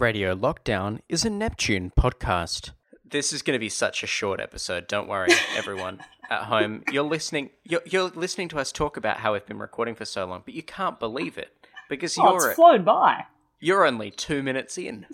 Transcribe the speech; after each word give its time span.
Radio 0.00 0.34
Lockdown 0.34 1.00
is 1.08 1.24
a 1.24 1.30
Neptune 1.30 1.92
podcast. 1.98 2.70
This 3.04 3.32
is 3.32 3.42
going 3.42 3.54
to 3.54 3.60
be 3.60 3.68
such 3.68 4.02
a 4.02 4.06
short 4.06 4.40
episode. 4.40 4.86
Don't 4.88 5.08
worry, 5.08 5.30
everyone 5.56 6.00
at 6.30 6.44
home. 6.44 6.82
You're 6.90 7.04
listening. 7.04 7.50
You're, 7.64 7.82
you're 7.84 8.10
listening 8.10 8.48
to 8.50 8.58
us 8.58 8.72
talk 8.72 8.96
about 8.96 9.18
how 9.18 9.32
we've 9.34 9.46
been 9.46 9.58
recording 9.58 9.94
for 9.94 10.04
so 10.04 10.24
long, 10.24 10.42
but 10.44 10.54
you 10.54 10.62
can't 10.62 10.98
believe 10.98 11.38
it 11.38 11.50
because 11.88 12.16
Oh, 12.18 12.32
you're 12.32 12.48
it's 12.48 12.56
flown 12.56 12.84
by. 12.84 13.24
you're 13.60 13.84
only 13.86 14.10
two 14.10 14.42
minutes 14.42 14.78
in. 14.78 15.06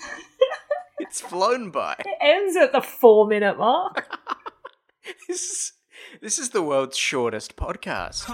it's 0.99 1.21
flown 1.21 1.71
by. 1.71 1.97
It 1.99 2.17
ends 2.21 2.57
at 2.57 2.73
the 2.73 2.81
four 2.81 3.27
minute 3.27 3.59
mark. 3.59 4.07
This 5.27 5.41
is 5.51 5.73
this 6.21 6.39
is 6.39 6.51
the 6.51 6.63
world's 6.63 6.97
shortest 6.97 7.57
podcast. 7.57 8.29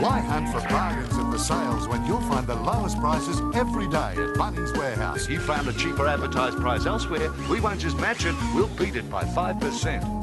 Why 0.00 0.18
hunt 0.20 0.48
for 0.48 0.66
bargains 0.68 1.11
at 1.11 1.11
the 1.32 1.38
sales 1.38 1.88
when 1.88 2.04
you'll 2.04 2.20
find 2.22 2.46
the 2.46 2.54
lowest 2.54 3.00
prices 3.00 3.40
every 3.54 3.88
day 3.88 4.12
at 4.12 4.36
Bunnings 4.36 4.76
Warehouse? 4.76 5.28
You 5.28 5.40
found 5.40 5.66
a 5.66 5.72
cheaper 5.72 6.06
advertised 6.06 6.58
price 6.58 6.84
elsewhere. 6.84 7.32
We 7.50 7.58
won't 7.58 7.80
just 7.80 7.96
match 7.98 8.26
it, 8.26 8.34
we'll 8.54 8.68
beat 8.68 8.96
it 8.96 9.10
by 9.10 9.24
5%. 9.24 10.22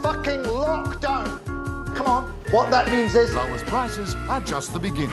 fucking 0.00 0.42
lockdown. 0.44 1.94
Come 1.94 2.06
on. 2.06 2.24
What 2.50 2.70
that 2.70 2.90
means 2.90 3.14
is 3.14 3.34
Lowest 3.34 3.64
prices 3.66 4.14
are 4.28 4.40
just 4.40 4.72
the 4.72 4.78
beginning. 4.80 5.10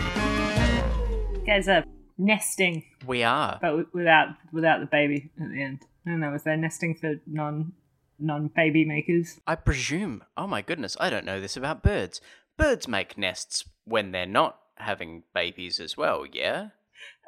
You 1.34 1.44
guys 1.45 1.67
are 1.67 1.84
nesting, 2.17 2.84
We 3.05 3.23
are. 3.23 3.59
but 3.61 3.94
without 3.94 4.30
without 4.52 4.80
the 4.80 4.86
baby 4.88 5.30
at 5.39 5.50
the 5.52 5.61
end. 5.61 5.80
I 6.05 6.11
don't 6.11 6.20
know. 6.22 6.31
Was 6.31 6.44
there 6.44 6.58
nesting 6.58 6.95
for 6.95 7.16
non 7.27 7.73
non 8.17 8.48
baby 8.55 8.86
makers? 8.86 9.39
I 9.45 9.55
presume. 9.55 10.23
Oh 10.38 10.48
my 10.48 10.61
goodness, 10.61 10.95
I 11.00 11.09
don't 11.09 11.25
know 11.25 11.39
this 11.41 11.58
about 11.58 11.84
birds. 11.84 12.22
Birds 12.57 12.88
make 12.88 13.17
nests 13.17 13.66
when 13.85 14.11
they're 14.11 14.25
not 14.25 14.57
having 14.77 15.23
babies 15.34 15.79
as 15.79 15.95
well, 15.95 16.25
yeah? 16.25 16.70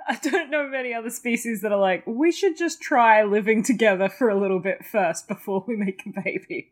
I 0.07 0.15
don't 0.23 0.49
know 0.49 0.67
many 0.67 0.93
other 0.93 1.09
species 1.09 1.61
that 1.61 1.71
are 1.71 1.79
like, 1.79 2.03
we 2.07 2.31
should 2.31 2.57
just 2.57 2.81
try 2.81 3.23
living 3.23 3.61
together 3.63 4.09
for 4.09 4.30
a 4.30 4.39
little 4.39 4.59
bit 4.59 4.86
first 4.86 5.27
before 5.27 5.63
we 5.67 5.75
make 5.75 6.02
a 6.05 6.21
baby. 6.21 6.71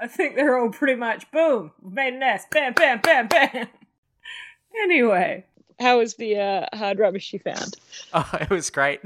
I 0.00 0.06
think 0.08 0.34
they're 0.34 0.56
all 0.58 0.70
pretty 0.70 0.94
much 0.96 1.30
boom, 1.30 1.72
we've 1.82 1.92
made 1.92 2.14
a 2.14 2.18
nest, 2.18 2.48
bam, 2.50 2.72
bam, 2.72 3.00
bam, 3.00 3.28
bam. 3.28 3.68
Anyway, 4.82 5.44
how 5.78 5.98
was 5.98 6.14
the 6.14 6.36
uh, 6.38 6.66
hard 6.76 6.98
rubbish 6.98 7.32
you 7.32 7.38
found? 7.38 7.76
Oh, 8.12 8.28
it 8.40 8.50
was 8.50 8.70
great. 8.70 9.00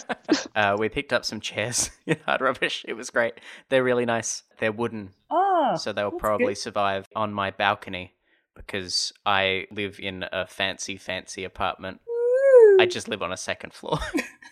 uh, 0.56 0.76
we 0.78 0.88
picked 0.88 1.12
up 1.12 1.26
some 1.26 1.40
chairs 1.40 1.90
in 2.06 2.16
hard 2.24 2.40
rubbish. 2.40 2.86
It 2.88 2.94
was 2.94 3.10
great. 3.10 3.34
They're 3.68 3.84
really 3.84 4.06
nice. 4.06 4.44
They're 4.58 4.72
wooden, 4.72 5.10
Oh, 5.30 5.76
so 5.76 5.92
they'll 5.92 6.10
probably 6.10 6.54
good. 6.54 6.58
survive 6.58 7.06
on 7.14 7.34
my 7.34 7.50
balcony 7.50 8.14
because 8.56 9.12
I 9.24 9.66
live 9.70 9.98
in 10.00 10.24
a 10.32 10.46
fancy, 10.46 10.96
fancy 10.96 11.44
apartment. 11.44 12.00
Woo. 12.06 12.76
I 12.80 12.86
just 12.86 13.08
live 13.08 13.22
on 13.22 13.32
a 13.32 13.36
second 13.36 13.72
floor. 13.72 13.98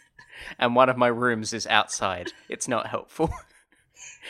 and 0.58 0.76
one 0.76 0.88
of 0.88 0.96
my 0.96 1.08
rooms 1.08 1.52
is 1.52 1.66
outside. 1.66 2.32
It's 2.48 2.68
not 2.68 2.86
helpful. 2.86 3.30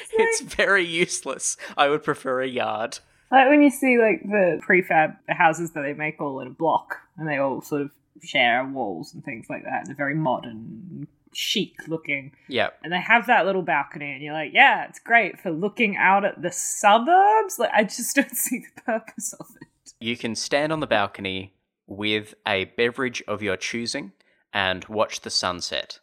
it's 0.13 0.41
very 0.41 0.85
useless. 0.85 1.57
I 1.77 1.89
would 1.89 2.03
prefer 2.03 2.43
a 2.43 2.49
yard. 2.49 2.99
Like 3.31 3.49
when 3.49 3.63
you 3.63 3.71
see 3.71 3.99
like 3.99 4.23
the 4.23 4.61
prefab 4.67 5.17
houses 5.29 5.73
that 5.73 5.83
they 5.83 5.93
make 5.93 6.21
all 6.21 6.41
in 6.41 6.49
a 6.49 6.51
block, 6.53 6.97
and 7.17 7.29
they 7.29 7.39
all 7.39 7.63
sort 7.63 7.83
of 7.83 7.91
share 8.23 8.65
walls 8.65 9.15
and 9.15 9.25
things 9.25 9.47
like 9.49 9.65
that. 9.65 9.85
They're 9.87 9.95
very 9.95 10.15
modern, 10.15 11.09
chic 11.35 11.75
looking, 11.89 12.33
Yep. 12.49 12.79
and 12.85 12.93
they 12.93 13.01
have 13.01 13.27
that 13.27 13.45
little 13.47 13.63
balcony, 13.63 14.13
and 14.13 14.23
you're 14.23 14.33
like, 14.35 14.53
yeah, 14.53 14.85
it's 14.89 14.99
great 14.99 15.39
for 15.41 15.51
looking 15.51 15.97
out 15.97 16.25
at 16.25 16.41
the 16.43 16.51
suburbs. 16.53 17.59
Like 17.59 17.71
I 17.73 17.85
just 17.85 18.15
don't 18.17 18.31
see 18.37 18.61
the 18.61 18.83
purpose 18.83 19.33
of 19.35 19.47
it. 19.61 19.93
You 20.01 20.17
can 20.17 20.35
stand 20.35 20.73
on 20.73 20.81
the 20.81 20.87
balcony 20.87 21.55
with 21.87 22.35
a 22.47 22.65
beverage 22.77 23.23
of 23.29 23.43
your 23.43 23.57
choosing 23.57 24.13
and 24.53 24.85
watch 24.87 25.21
the 25.21 25.31
sunset. 25.31 26.01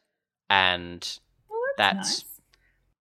And 0.49 1.19
Well, 1.49 1.59
That's- 1.77 2.23
nice. 2.23 2.25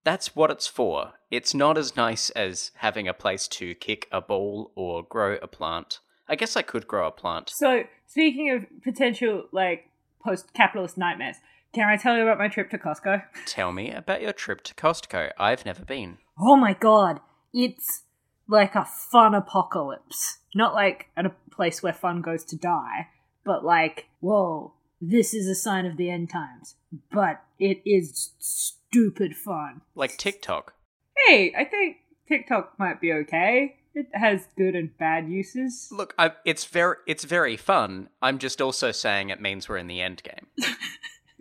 that's 0.03 0.35
what 0.35 0.49
it's 0.51 0.67
for. 0.67 1.13
It's 1.29 1.53
not 1.53 1.77
as 1.77 1.95
nice 1.95 2.29
as 2.31 2.71
having 2.77 3.07
a 3.07 3.13
place 3.13 3.47
to 3.49 3.75
kick 3.75 4.07
a 4.11 4.21
ball 4.21 4.71
or 4.75 5.03
grow 5.03 5.35
a 5.41 5.47
plant. 5.47 5.99
I 6.27 6.35
guess 6.35 6.55
I 6.55 6.61
could 6.61 6.87
grow 6.87 7.07
a 7.07 7.11
plant. 7.11 7.49
So 7.49 7.83
speaking 8.07 8.49
of 8.51 8.65
potential 8.83 9.45
like 9.51 9.89
post-capitalist 10.23 10.97
nightmares, 10.97 11.37
can 11.73 11.87
I 11.87 11.97
tell 11.97 12.17
you 12.17 12.23
about 12.23 12.37
my 12.37 12.47
trip 12.47 12.69
to 12.71 12.77
Costco? 12.77 13.23
Tell 13.45 13.71
me 13.71 13.91
about 13.91 14.21
your 14.21 14.33
trip 14.33 14.61
to 14.63 14.73
Costco. 14.73 15.31
I've 15.37 15.65
never 15.65 15.83
been. 15.85 16.17
Oh 16.39 16.55
my 16.55 16.73
god, 16.73 17.19
it's 17.53 18.03
like 18.47 18.75
a 18.75 18.85
fun 18.85 19.33
apocalypse. 19.33 20.39
Not 20.53 20.73
like 20.73 21.07
at 21.15 21.25
a 21.25 21.33
place 21.51 21.81
where 21.81 21.93
fun 21.93 22.21
goes 22.21 22.43
to 22.45 22.57
die, 22.57 23.07
but 23.45 23.63
like, 23.63 24.07
whoa, 24.19 24.73
this 24.99 25.33
is 25.33 25.47
a 25.47 25.55
sign 25.55 25.85
of 25.85 25.97
the 25.97 26.09
end 26.09 26.29
times. 26.29 26.75
But 27.11 27.41
it 27.59 27.81
is 27.85 28.31
stupid 28.39 29.35
fun. 29.35 29.81
Like 29.95 30.17
TikTok. 30.17 30.73
Hey, 31.27 31.53
I 31.57 31.63
think 31.63 31.97
TikTok 32.27 32.77
might 32.77 32.99
be 32.99 33.13
okay. 33.13 33.77
It 33.93 34.07
has 34.13 34.47
good 34.57 34.75
and 34.75 34.97
bad 34.97 35.29
uses. 35.29 35.89
Look, 35.91 36.13
I, 36.17 36.31
it's 36.45 36.65
very 36.65 36.95
it's 37.07 37.25
very 37.25 37.57
fun. 37.57 38.09
I'm 38.21 38.37
just 38.37 38.61
also 38.61 38.91
saying 38.91 39.29
it 39.29 39.41
means 39.41 39.67
we're 39.67 39.77
in 39.77 39.87
the 39.87 40.01
end 40.01 40.23
game. 40.23 40.47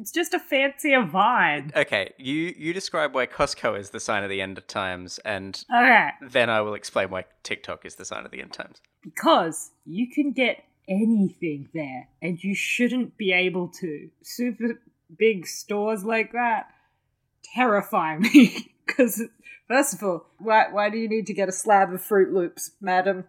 It's 0.01 0.11
just 0.11 0.33
a 0.35 0.39
fancier 0.39 1.05
Vine. 1.05 1.71
Okay, 1.77 2.13
you 2.19 2.55
you 2.57 2.73
describe 2.73 3.15
why 3.15 3.27
Costco 3.27 3.79
is 3.79 3.91
the 3.91 4.01
sign 4.01 4.25
of 4.25 4.31
the 4.31 4.41
end 4.41 4.57
of 4.59 4.67
times, 4.67 5.19
and 5.25 5.63
Okay, 5.73 6.09
then 6.23 6.49
I 6.51 6.61
will 6.63 6.75
explain 6.75 7.11
why 7.11 7.25
TikTok 7.43 7.85
is 7.85 7.97
the 7.97 8.05
sign 8.05 8.25
of 8.25 8.31
the 8.31 8.41
end 8.41 8.53
times. 8.53 8.81
because 9.03 9.71
you 9.85 10.09
can 10.11 10.33
get 10.33 10.65
anything 10.89 11.69
there, 11.75 12.09
and 12.23 12.43
you 12.43 12.55
shouldn't 12.55 13.17
be 13.17 13.33
able 13.33 13.69
to. 13.69 14.11
Super 14.23 14.81
big 15.19 15.47
stores 15.47 16.05
like 16.05 16.33
that 16.33 16.67
terrify 17.55 18.17
me. 18.19 18.67
Because, 18.91 19.23
first 19.69 19.95
of 19.95 20.03
all, 20.03 20.27
why, 20.41 20.65
why 20.73 20.91
do 20.91 20.99
you 20.99 21.09
need 21.09 21.25
to 21.29 21.33
get 21.33 21.49
a 21.49 21.53
slab 21.53 21.93
of 21.93 22.03
Fruit 22.03 22.33
Loops, 22.35 22.73
madam? 22.81 23.27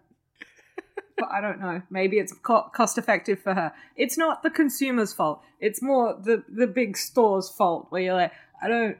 But 1.16 1.28
I 1.30 1.40
don't 1.40 1.60
know. 1.60 1.82
Maybe 1.90 2.18
it's 2.18 2.32
co- 2.32 2.70
cost 2.74 2.98
effective 2.98 3.40
for 3.40 3.54
her. 3.54 3.72
It's 3.96 4.18
not 4.18 4.42
the 4.42 4.50
consumer's 4.50 5.12
fault. 5.12 5.42
It's 5.60 5.82
more 5.82 6.18
the, 6.20 6.44
the 6.48 6.66
big 6.66 6.96
store's 6.96 7.48
fault, 7.48 7.86
where 7.90 8.02
you're 8.02 8.14
like, 8.14 8.32
I 8.62 8.68
don't 8.68 8.96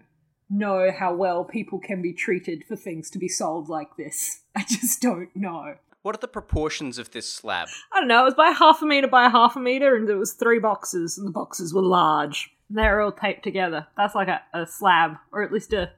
know 0.51 0.91
how 0.97 1.15
well 1.15 1.45
people 1.45 1.79
can 1.79 2.03
be 2.03 2.13
treated 2.13 2.65
for 2.69 2.77
things 2.77 3.11
to 3.11 3.19
be 3.19 3.29
sold 3.29 3.69
like 3.69 3.97
this. 3.97 4.43
I 4.57 4.65
just 4.69 5.01
don't 5.01 5.35
know. 5.35 5.77
What 6.03 6.17
are 6.17 6.21
the 6.21 6.29
proportions 6.29 6.99
of 6.99 7.13
this 7.13 7.33
slab? 7.33 7.69
I 7.93 8.01
don't 8.01 8.09
know, 8.09 8.23
it 8.23 8.25
was 8.25 8.35
by 8.35 8.51
half 8.51 8.83
a 8.83 8.87
meter 8.87 9.07
by 9.07 9.29
half 9.29 9.55
a 9.55 9.61
meter, 9.61 9.95
and 9.95 10.09
there 10.09 10.19
was 10.19 10.33
three 10.33 10.59
boxes, 10.59 11.17
and 11.17 11.27
the 11.27 11.33
boxes 11.33 11.73
were 11.73 11.83
large. 11.83 12.51
They're 12.69 13.01
all 13.01 13.13
taped 13.13 13.45
together. 13.45 13.87
That's 13.97 14.15
like 14.15 14.29
a, 14.29 14.43
a 14.53 14.67
slab, 14.67 15.17
or 15.31 15.43
at 15.43 15.53
least 15.53 15.73
a 15.73 15.93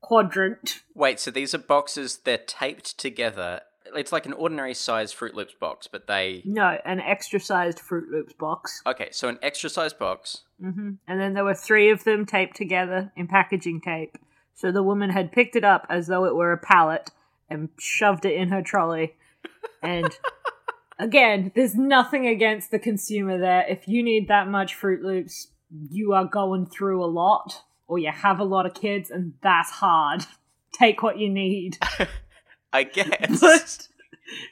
quadrant. 0.00 0.80
Wait, 0.94 1.20
so 1.20 1.30
these 1.30 1.54
are 1.54 1.58
boxes, 1.58 2.20
they're 2.24 2.38
taped 2.38 2.98
together. 2.98 3.60
It's 3.94 4.12
like 4.12 4.26
an 4.26 4.32
ordinary 4.32 4.74
size 4.74 5.12
Fruit 5.12 5.34
Loops 5.34 5.54
box, 5.58 5.86
but 5.86 6.06
they. 6.06 6.42
No, 6.44 6.78
an 6.84 7.00
extra 7.00 7.40
sized 7.40 7.80
Fruit 7.80 8.10
Loops 8.10 8.32
box. 8.34 8.82
Okay, 8.86 9.08
so 9.10 9.28
an 9.28 9.38
extra 9.42 9.70
sized 9.70 9.98
box. 9.98 10.42
hmm 10.60 10.92
And 11.06 11.20
then 11.20 11.34
there 11.34 11.44
were 11.44 11.54
three 11.54 11.90
of 11.90 12.04
them 12.04 12.26
taped 12.26 12.56
together 12.56 13.12
in 13.16 13.28
packaging 13.28 13.80
tape. 13.80 14.16
So 14.54 14.70
the 14.70 14.82
woman 14.82 15.10
had 15.10 15.32
picked 15.32 15.56
it 15.56 15.64
up 15.64 15.86
as 15.88 16.06
though 16.06 16.24
it 16.24 16.34
were 16.36 16.52
a 16.52 16.58
pallet 16.58 17.10
and 17.48 17.68
shoved 17.78 18.24
it 18.24 18.34
in 18.34 18.48
her 18.48 18.62
trolley. 18.62 19.14
And 19.82 20.16
again, 20.98 21.52
there's 21.54 21.74
nothing 21.74 22.26
against 22.26 22.70
the 22.70 22.78
consumer 22.78 23.38
there. 23.38 23.64
If 23.68 23.88
you 23.88 24.02
need 24.02 24.28
that 24.28 24.48
much 24.48 24.74
Fruit 24.74 25.02
Loops, 25.02 25.48
you 25.90 26.12
are 26.12 26.24
going 26.24 26.66
through 26.66 27.04
a 27.04 27.06
lot, 27.06 27.62
or 27.88 27.98
you 27.98 28.10
have 28.10 28.38
a 28.38 28.44
lot 28.44 28.66
of 28.66 28.74
kids, 28.74 29.10
and 29.10 29.34
that's 29.42 29.70
hard. 29.70 30.26
Take 30.72 31.02
what 31.02 31.18
you 31.18 31.28
need. 31.28 31.78
I 32.72 32.84
guess. 32.84 33.40
But 33.40 33.88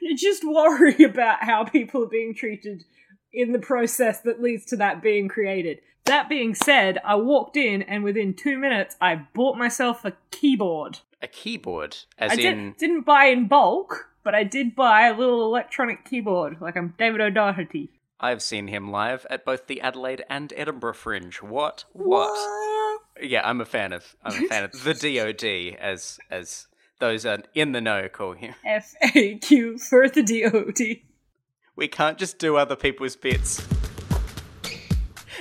you 0.00 0.16
just 0.16 0.44
worry 0.44 1.02
about 1.04 1.42
how 1.42 1.64
people 1.64 2.04
are 2.04 2.08
being 2.08 2.34
treated 2.34 2.84
in 3.32 3.52
the 3.52 3.58
process 3.58 4.20
that 4.20 4.42
leads 4.42 4.64
to 4.66 4.76
that 4.76 5.02
being 5.02 5.28
created. 5.28 5.80
That 6.04 6.28
being 6.28 6.54
said, 6.54 6.98
I 7.04 7.14
walked 7.16 7.56
in 7.56 7.82
and 7.82 8.02
within 8.02 8.34
two 8.34 8.58
minutes 8.58 8.96
I 9.00 9.26
bought 9.34 9.56
myself 9.56 10.04
a 10.04 10.12
keyboard. 10.30 10.98
a 11.22 11.28
keyboard, 11.28 11.96
as 12.18 12.32
I 12.32 12.34
in. 12.34 12.40
did, 12.40 12.76
didn't 12.78 13.02
buy 13.02 13.26
in 13.26 13.46
bulk, 13.46 14.08
but 14.24 14.34
I 14.34 14.42
did 14.42 14.74
buy 14.74 15.06
a 15.06 15.16
little 15.16 15.44
electronic 15.44 16.04
keyboard, 16.04 16.56
like 16.60 16.76
I'm 16.76 16.94
David 16.98 17.20
O'Doherty. 17.20 17.90
I've 18.18 18.42
seen 18.42 18.66
him 18.68 18.90
live 18.90 19.26
at 19.30 19.44
both 19.44 19.66
the 19.66 19.80
Adelaide 19.80 20.24
and 20.28 20.52
Edinburgh 20.56 20.94
Fringe. 20.94 21.36
What? 21.36 21.84
What? 21.92 23.00
Yeah, 23.22 23.42
I'm 23.48 23.60
a 23.60 23.64
fan 23.64 23.92
of. 23.92 24.14
I'm 24.24 24.44
a 24.44 24.48
fan 24.48 24.64
of 24.64 24.72
the 24.72 24.94
DoD, 24.94 25.78
as 25.80 26.18
as 26.30 26.66
those 27.00 27.26
are 27.26 27.38
in 27.54 27.72
the 27.72 27.80
know 27.80 28.08
call 28.08 28.32
him. 28.32 28.54
FAQ 28.66 29.80
for 29.80 30.08
the 30.08 30.22
DOD. 30.22 31.00
We 31.76 31.88
can't 31.88 32.18
just 32.18 32.38
do 32.38 32.56
other 32.56 32.76
people's 32.76 33.16
bits. 33.16 33.66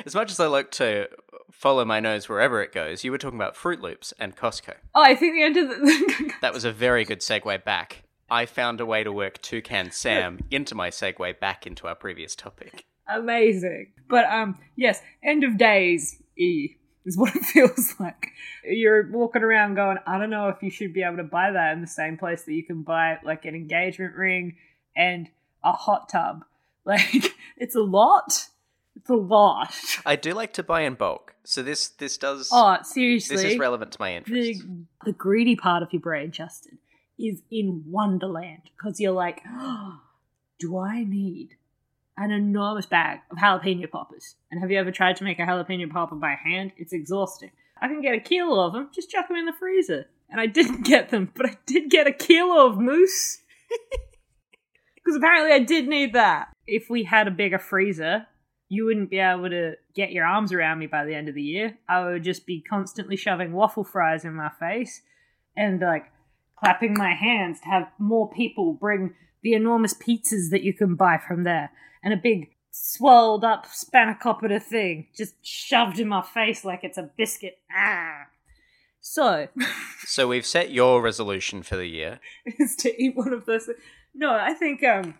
As 0.05 0.15
much 0.15 0.31
as 0.31 0.39
I 0.39 0.47
like 0.47 0.71
to 0.71 1.09
follow 1.51 1.83
my 1.83 1.99
nose 1.99 2.29
wherever 2.29 2.61
it 2.61 2.71
goes, 2.71 3.03
you 3.03 3.11
were 3.11 3.17
talking 3.17 3.37
about 3.37 3.55
Fruit 3.55 3.81
Loops 3.81 4.13
and 4.17 4.35
Costco. 4.35 4.75
Oh, 4.95 5.03
I 5.03 5.15
think 5.15 5.35
the 5.35 5.43
end 5.43 5.57
of 5.57 5.69
the. 5.69 6.33
That 6.41 6.53
was 6.53 6.63
a 6.63 6.71
very 6.71 7.03
good 7.03 7.19
segue 7.19 7.63
back. 7.65 8.03
I 8.31 8.45
found 8.45 8.79
a 8.79 8.85
way 8.85 9.03
to 9.03 9.11
work 9.11 9.41
Toucan 9.41 9.91
Sam 9.91 10.39
into 10.51 10.73
my 10.75 10.89
segue 10.89 11.39
back 11.39 11.67
into 11.67 11.87
our 11.87 11.95
previous 11.95 12.35
topic. 12.35 12.85
amazing. 13.09 13.91
But 14.07 14.25
um, 14.31 14.57
yes, 14.77 15.01
end 15.21 15.43
of 15.43 15.57
days 15.57 16.21
e 16.37 16.75
is 17.05 17.17
what 17.17 17.35
it 17.35 17.43
feels 17.45 17.95
like. 17.99 18.27
You're 18.63 19.09
walking 19.11 19.43
around 19.43 19.75
going, 19.75 19.97
I 20.05 20.17
don't 20.17 20.29
know 20.29 20.49
if 20.49 20.61
you 20.61 20.69
should 20.69 20.93
be 20.93 21.03
able 21.03 21.17
to 21.17 21.23
buy 21.23 21.51
that 21.51 21.73
in 21.73 21.81
the 21.81 21.87
same 21.87 22.17
place 22.17 22.43
that 22.43 22.53
you 22.53 22.63
can 22.63 22.83
buy 22.83 23.17
like 23.23 23.45
an 23.45 23.55
engagement 23.55 24.15
ring 24.15 24.57
and 24.95 25.29
a 25.63 25.71
hot 25.71 26.09
tub. 26.09 26.43
Like 26.85 27.35
it's 27.57 27.75
a 27.75 27.81
lot. 27.81 28.47
It's 28.95 29.09
a 29.09 29.15
lot. 29.15 29.75
I 30.05 30.15
do 30.15 30.33
like 30.33 30.53
to 30.53 30.63
buy 30.63 30.81
in 30.81 30.95
bulk, 30.95 31.35
so 31.43 31.61
this 31.61 31.89
this 31.89 32.17
does 32.17 32.49
Oh, 32.51 32.77
seriously. 32.81 33.35
this 33.35 33.45
is 33.45 33.59
relevant 33.59 33.91
to 33.91 33.97
my 33.99 34.15
interests. 34.15 34.63
the 34.63 34.85
the 35.05 35.11
greedy 35.11 35.55
part 35.55 35.83
of 35.83 35.93
your 35.93 35.99
brain, 36.01 36.31
Justin, 36.31 36.79
is 37.19 37.43
in 37.51 37.83
Wonderland 37.85 38.71
because 38.75 38.99
you're 38.99 39.11
like, 39.11 39.41
do 40.59 40.77
I 40.79 41.03
need 41.03 41.57
an 42.19 42.31
enormous 42.31 42.85
bag 42.85 43.19
of 43.31 43.37
jalapeno 43.37 43.89
poppers? 43.89 44.35
And 44.51 44.59
have 44.61 44.69
you 44.71 44.77
ever 44.77 44.91
tried 44.91 45.15
to 45.17 45.23
make 45.23 45.39
a 45.39 45.43
jalapeno 45.43 45.89
popper 45.89 46.15
by 46.15 46.35
hand? 46.43 46.73
It's 46.77 46.93
exhausting. 46.93 47.51
I 47.81 47.87
can 47.87 48.01
get 48.01 48.15
a 48.15 48.19
kilo 48.19 48.65
of 48.65 48.73
them, 48.73 48.89
just 48.93 49.09
chuck 49.09 49.27
them 49.27 49.37
in 49.37 49.45
the 49.45 49.53
freezer. 49.53 50.05
And 50.29 50.39
I 50.39 50.45
didn't 50.45 50.85
get 50.85 51.09
them, 51.09 51.31
but 51.35 51.45
I 51.45 51.57
did 51.65 51.89
get 51.89 52.07
a 52.07 52.11
kilo 52.11 52.67
of 52.67 52.77
mousse. 52.77 53.39
Because 54.95 55.15
apparently 55.17 55.53
I 55.53 55.59
did 55.59 55.87
need 55.87 56.13
that. 56.13 56.49
If 56.67 56.89
we 56.89 57.03
had 57.03 57.27
a 57.27 57.31
bigger 57.31 57.57
freezer, 57.57 58.27
you 58.67 58.85
wouldn't 58.85 59.09
be 59.09 59.17
able 59.17 59.49
to 59.49 59.73
get 59.95 60.11
your 60.11 60.25
arms 60.25 60.53
around 60.53 60.77
me 60.77 60.85
by 60.85 61.05
the 61.05 61.15
end 61.15 61.29
of 61.29 61.35
the 61.35 61.41
year. 61.41 61.77
I 61.87 62.03
would 62.03 62.23
just 62.23 62.45
be 62.45 62.61
constantly 62.61 63.15
shoving 63.15 63.53
waffle 63.53 63.83
fries 63.83 64.25
in 64.25 64.35
my 64.35 64.51
face 64.59 65.01
and 65.57 65.81
like 65.81 66.11
clapping 66.57 66.93
my 66.93 67.13
hands 67.13 67.61
to 67.61 67.67
have 67.67 67.87
more 67.97 68.29
people 68.29 68.73
bring 68.73 69.15
the 69.41 69.53
enormous 69.53 69.93
pizzas 69.93 70.51
that 70.51 70.61
you 70.61 70.73
can 70.73 70.95
buy 70.95 71.17
from 71.17 71.43
there 71.43 71.71
and 72.03 72.13
a 72.13 72.17
big 72.17 72.51
swelled 72.71 73.43
up 73.43 73.65
spanakopita 73.65 74.61
thing 74.61 75.07
just 75.15 75.33
shoved 75.41 75.99
in 75.99 76.07
my 76.07 76.21
face 76.21 76.63
like 76.63 76.83
it's 76.83 76.97
a 76.97 77.09
biscuit. 77.17 77.57
Ah. 77.75 78.27
So, 79.01 79.47
So 80.05 80.27
we've 80.27 80.45
set 80.45 80.71
your 80.71 81.01
resolution 81.01 81.63
for 81.63 81.75
the 81.75 81.87
year. 81.87 82.19
is 82.59 82.75
to 82.77 83.01
eat 83.01 83.15
one 83.15 83.33
of 83.33 83.45
those. 83.45 83.69
No, 84.13 84.33
I 84.33 84.53
think 84.53 84.83
um, 84.83 85.15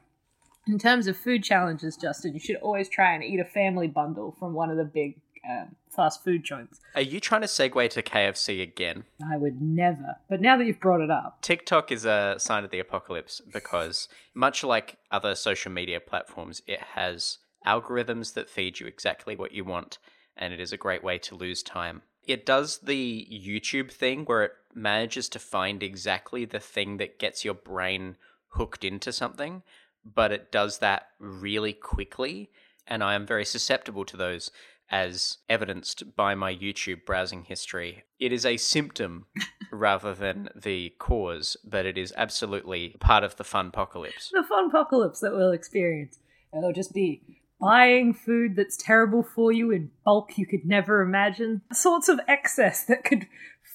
in 0.67 0.77
terms 0.79 1.07
of 1.07 1.17
food 1.17 1.43
challenges, 1.43 1.95
Justin, 1.95 2.33
you 2.33 2.39
should 2.39 2.57
always 2.57 2.89
try 2.89 3.13
and 3.13 3.23
eat 3.23 3.39
a 3.39 3.45
family 3.45 3.87
bundle 3.87 4.35
from 4.39 4.53
one 4.53 4.69
of 4.69 4.77
the 4.77 4.83
big 4.83 5.19
um, 5.49 5.75
fast 5.89 6.23
food 6.23 6.43
joints. 6.43 6.79
Are 6.95 7.01
you 7.01 7.19
trying 7.19 7.41
to 7.41 7.47
segue 7.47 7.89
to 7.89 8.01
KFC 8.01 8.61
again? 8.61 9.03
I 9.29 9.37
would 9.37 9.61
never, 9.61 10.17
but 10.29 10.41
now 10.41 10.57
that 10.57 10.65
you've 10.65 10.79
brought 10.79 11.01
it 11.01 11.11
up, 11.11 11.41
TikTok 11.41 11.91
is 11.91 12.05
a 12.05 12.35
sign 12.37 12.63
of 12.63 12.71
the 12.71 12.79
apocalypse 12.79 13.41
because, 13.51 14.07
much 14.33 14.63
like 14.63 14.97
other 15.11 15.35
social 15.35 15.71
media 15.71 15.99
platforms, 15.99 16.61
it 16.67 16.79
has 16.95 17.39
algorithms 17.65 18.33
that 18.33 18.49
feed 18.49 18.79
you 18.79 18.87
exactly 18.87 19.35
what 19.35 19.51
you 19.51 19.65
want, 19.65 19.97
and 20.37 20.53
it 20.53 20.59
is 20.59 20.71
a 20.71 20.77
great 20.77 21.03
way 21.03 21.17
to 21.17 21.35
lose 21.35 21.61
time. 21.61 22.01
It 22.25 22.45
does 22.45 22.79
the 22.79 23.27
YouTube 23.31 23.91
thing 23.91 24.25
where 24.25 24.43
it 24.43 24.51
manages 24.73 25.29
to 25.29 25.39
find 25.39 25.81
exactly 25.81 26.45
the 26.45 26.59
thing 26.59 26.97
that 26.97 27.19
gets 27.19 27.43
your 27.43 27.55
brain 27.55 28.17
hooked 28.49 28.83
into 28.83 29.11
something, 29.11 29.63
but 30.05 30.31
it 30.31 30.51
does 30.51 30.77
that 30.79 31.07
really 31.19 31.73
quickly, 31.73 32.49
and 32.87 33.03
I 33.03 33.15
am 33.15 33.25
very 33.25 33.45
susceptible 33.45 34.05
to 34.05 34.17
those. 34.17 34.51
As 34.91 35.37
evidenced 35.47 36.15
by 36.15 36.33
my 36.33 36.53
YouTube 36.53 37.05
browsing 37.05 37.43
history, 37.43 38.03
it 38.19 38.33
is 38.33 38.45
a 38.45 38.57
symptom 38.57 39.25
rather 39.71 40.15
than 40.15 40.49
the 40.55 40.93
cause, 40.97 41.55
but 41.63 41.85
it 41.85 41.97
is 41.97 42.13
absolutely 42.17 42.95
part 42.99 43.23
of 43.23 43.35
the 43.35 43.43
fun 43.43 43.67
apocalypse. 43.67 44.29
the 44.33 44.43
fun 44.43 44.69
apocalypse 44.69 45.19
that 45.19 45.33
we'll 45.33 45.51
experience. 45.51 46.19
It'll 46.57 46.73
just 46.73 46.93
be 46.93 47.21
buying 47.61 48.13
food 48.13 48.55
that's 48.55 48.77
terrible 48.77 49.21
for 49.21 49.51
you 49.51 49.69
in 49.71 49.91
bulk 50.03 50.37
you 50.37 50.47
could 50.47 50.65
never 50.65 51.01
imagine. 51.01 51.61
Sorts 51.71 52.09
of 52.09 52.19
excess 52.27 52.83
that 52.85 53.03
could 53.03 53.27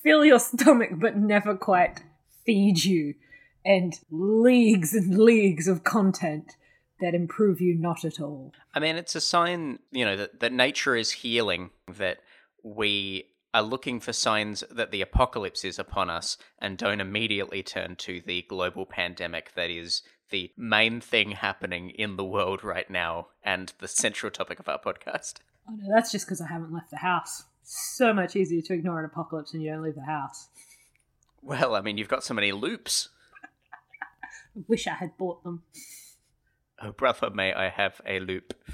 fill 0.02 0.25
your 0.25 0.40
stomach 0.40 0.90
but 0.94 1.16
never 1.16 1.55
quite 1.55 2.02
feed 2.44 2.84
you. 2.84 3.14
And 3.64 3.99
leagues 4.11 4.94
and 4.94 5.19
leagues 5.19 5.69
of 5.69 5.84
content 5.84 6.56
that 7.00 7.14
improve 7.14 7.61
you 7.61 7.75
not 7.75 8.05
at 8.05 8.20
all. 8.20 8.52
I 8.75 8.81
mean, 8.81 8.96
it's 8.96 9.14
a 9.14 9.20
sign, 9.20 9.79
you 9.91 10.05
know, 10.05 10.17
that, 10.17 10.41
that 10.41 10.52
nature 10.52 10.96
is 10.96 11.11
healing, 11.11 11.70
that 11.88 12.19
we 12.62 13.26
are 13.52 13.62
looking 13.62 14.00
for 14.00 14.12
signs 14.12 14.64
that 14.70 14.91
the 14.91 15.00
apocalypse 15.00 15.64
is 15.64 15.79
upon 15.79 16.11
us 16.11 16.37
and 16.58 16.76
don't 16.76 17.00
immediately 17.00 17.62
turn 17.62 17.94
to 17.96 18.20
the 18.26 18.43
global 18.43 18.85
pandemic 18.85 19.52
that 19.55 19.70
is 19.70 20.02
the 20.31 20.50
main 20.56 21.00
thing 21.00 21.31
happening 21.31 21.91
in 21.91 22.17
the 22.17 22.25
world 22.25 22.64
right 22.64 22.91
now 22.91 23.29
and 23.44 23.73
the 23.79 23.87
central 23.87 24.31
topic 24.31 24.58
of 24.58 24.69
our 24.69 24.81
podcast. 24.81 25.35
Oh 25.69 25.75
no, 25.76 25.94
that's 25.94 26.11
just 26.11 26.26
because 26.26 26.40
I 26.40 26.49
haven't 26.49 26.73
left 26.73 26.90
the 26.90 26.97
house. 26.97 27.44
So 27.62 28.12
much 28.12 28.35
easier 28.35 28.61
to 28.62 28.75
ignore 28.75 28.99
an 28.99 29.05
apocalypse 29.05 29.52
when 29.52 29.62
you 29.62 29.70
don't 29.70 29.82
leave 29.82 29.94
the 29.94 30.02
house. 30.02 30.49
Well, 31.40 31.75
I 31.75 31.81
mean, 31.81 31.97
you've 31.97 32.08
got 32.08 32.25
so 32.25 32.35
many 32.35 32.52
loops. 32.52 33.11
I 34.56 34.62
wish 34.69 34.87
I 34.87 34.94
had 34.94 35.17
bought 35.17 35.44
them. 35.44 35.62
Oh, 36.85 36.93
brother, 36.97 37.31
may 37.31 37.53
I 37.53 37.69
have 37.69 38.01
a 38.07 38.21
loop? 38.21 38.55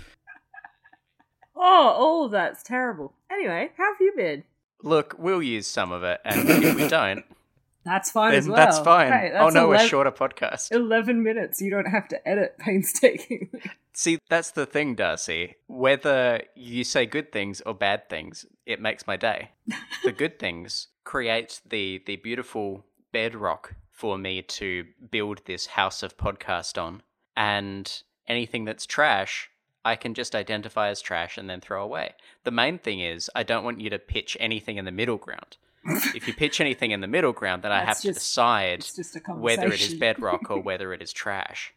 Oh, 1.63 1.95
all 1.99 2.25
of 2.25 2.31
that's 2.31 2.63
terrible. 2.63 3.13
Anyway, 3.31 3.71
how 3.77 3.93
have 3.93 4.01
you 4.01 4.13
been? 4.17 4.45
Look, 4.83 5.17
we'll 5.19 5.43
use 5.43 5.67
some 5.67 5.93
of 5.93 6.03
it, 6.03 6.19
and 6.25 6.49
if 6.49 6.75
we 6.75 6.89
don't, 7.01 7.23
That's 7.85 8.11
fine 8.11 8.31
then 8.31 8.39
as 8.39 8.49
well. 8.49 8.57
that's 8.57 8.79
fine. 8.79 9.13
Hey, 9.13 9.31
oh 9.35 9.45
that's 9.45 9.55
no, 9.55 9.67
a 9.67 9.75
11 9.75 9.89
shorter 9.89 10.11
podcast. 10.11 10.73
11 10.73 11.23
minutes. 11.23 11.61
You 11.61 11.71
don't 11.71 11.91
have 11.91 12.09
to 12.09 12.29
edit 12.29 12.57
painstakingly. 12.59 13.51
See, 13.93 14.19
that's 14.31 14.53
the 14.53 14.65
thing, 14.65 14.95
Darcy. 14.95 15.57
Whether 15.67 16.45
you 16.55 16.83
say 16.83 17.05
good 17.05 17.31
things 17.31 17.61
or 17.63 17.75
bad 17.75 18.09
things, 18.09 18.47
it 18.65 18.81
makes 18.81 19.07
my 19.07 19.17
day. 19.17 19.51
the 20.03 20.13
good 20.13 20.39
things 20.39 20.89
create 21.05 21.61
the 21.69 22.03
the 22.07 22.17
beautiful 22.17 22.87
bedrock 23.13 23.75
for 23.91 24.17
me 24.17 24.41
to 24.43 24.87
build 25.11 25.43
this 25.45 25.67
house 25.67 26.03
of 26.03 26.17
podcast 26.17 26.81
on. 26.83 27.03
And 27.37 28.03
anything 28.27 28.65
that's 28.65 28.87
trash, 28.87 29.51
I 29.85 29.97
can 29.97 30.15
just 30.15 30.35
identify 30.35 30.89
as 30.89 31.01
trash 31.01 31.39
and 31.39 31.49
then 31.49 31.61
throw 31.61 31.83
away. 31.83 32.15
The 32.45 32.51
main 32.51 32.79
thing 32.79 33.01
is 33.01 33.31
I 33.35 33.43
don't 33.43 33.65
want 33.65 33.81
you 33.81 33.91
to 33.91 33.99
pitch 33.99 34.37
anything 34.41 34.77
in 34.77 34.85
the 34.85 34.91
middle 34.91 35.17
ground. 35.17 35.57
if 36.15 36.29
you 36.29 36.35
pitch 36.35 36.61
anything 36.61 36.91
in 36.91 37.01
the 37.01 37.07
middle 37.07 37.33
ground, 37.33 37.63
then 37.63 37.73
I 37.73 37.85
That's 37.85 38.03
have 38.03 38.15
to 38.15 38.19
decide 38.19 38.81
It's 38.81 38.97
just 38.97 39.17
whether 39.29 39.69
it 39.69 39.81
is 39.81 39.95
bedrock 39.95 40.51
or 40.51 40.61
whether 40.63 40.93
it 40.93 41.01
is 41.01 41.13
trash. 41.13 41.73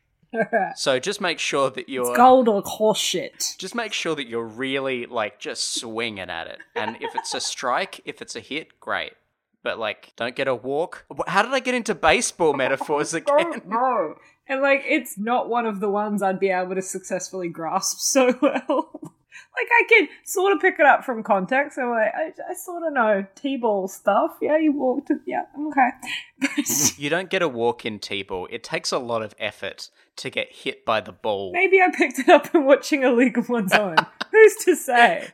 So 0.76 1.00
just 1.00 1.22
make 1.22 1.40
sure 1.40 1.70
that 1.70 1.88
you're 1.90 2.16
gold 2.16 2.48
or 2.48 2.64
horseshit. 2.64 3.58
just 3.58 3.76
make 3.76 3.94
sure 3.94 4.16
that 4.16 4.28
you're 4.28 4.46
really 4.48 5.06
like 5.06 5.40
just 5.40 5.76
swinging 5.76 6.30
at 6.30 6.48
it. 6.48 6.58
And 6.76 6.98
if 7.02 7.16
it's 7.16 7.34
a 7.34 7.40
strike, 7.40 8.02
if 8.04 8.22
it's 8.22 8.36
a 8.36 8.40
hit, 8.40 8.80
great. 8.80 9.14
But 9.62 9.80
like, 9.80 10.12
don't 10.16 10.36
get 10.36 10.48
a 10.48 10.56
walk. 10.56 11.06
How 11.28 11.42
did 11.44 11.54
I 11.54 11.60
get 11.60 11.76
into 11.76 11.96
baseball 11.96 12.54
metaphors 12.58 13.14
again? 13.14 13.62
Know. 13.66 14.16
And 14.48 14.62
like, 14.62 14.84
it's 14.86 15.18
not 15.18 15.50
one 15.50 15.66
of 15.66 15.80
the 15.80 15.90
ones 15.90 16.22
I'd 16.22 16.40
be 16.40 16.50
able 16.50 16.76
to 16.76 16.82
successfully 16.82 17.48
grasp 17.50 17.98
so 18.02 18.26
well. 18.42 19.00
like, 19.02 19.70
I 19.72 19.84
can 19.90 20.08
sort 20.26 20.54
of 20.54 20.60
pick 20.60 20.76
it 20.80 20.86
up 20.86 21.04
from 21.06 21.24
context. 21.24 21.78
I'm 21.78 21.90
like, 21.90 22.12
I, 22.14 22.34
I 22.50 22.54
sort 22.54 22.84
of 22.86 22.94
know 22.94 23.26
T-ball 23.36 23.88
stuff. 23.88 24.38
Yeah, 24.42 24.58
you 24.58 24.74
walked. 24.74 25.12
Yeah, 25.26 25.44
okay. 25.68 25.90
You 26.98 27.10
don't 27.10 27.30
get 27.30 27.42
a 27.42 27.48
walk 27.48 27.86
in 27.86 28.00
T-ball. 28.00 28.48
It 28.52 28.64
takes 28.64 28.92
a 28.92 28.98
lot 29.00 29.22
of 29.22 29.34
effort 29.40 29.90
to 30.18 30.30
get 30.30 30.52
hit 30.52 30.86
by 30.86 31.00
the 31.02 31.12
ball. 31.14 31.52
maybe 31.54 31.82
I 31.82 31.90
picked 31.96 32.20
it 32.20 32.30
up 32.30 32.54
in 32.54 32.66
watching 32.66 33.04
A 33.04 33.12
League 33.12 33.38
of 33.38 33.50
One's 33.50 33.74
Own. 33.74 33.96
Who's 34.32 34.56
to 34.66 34.76
say? 34.76 35.30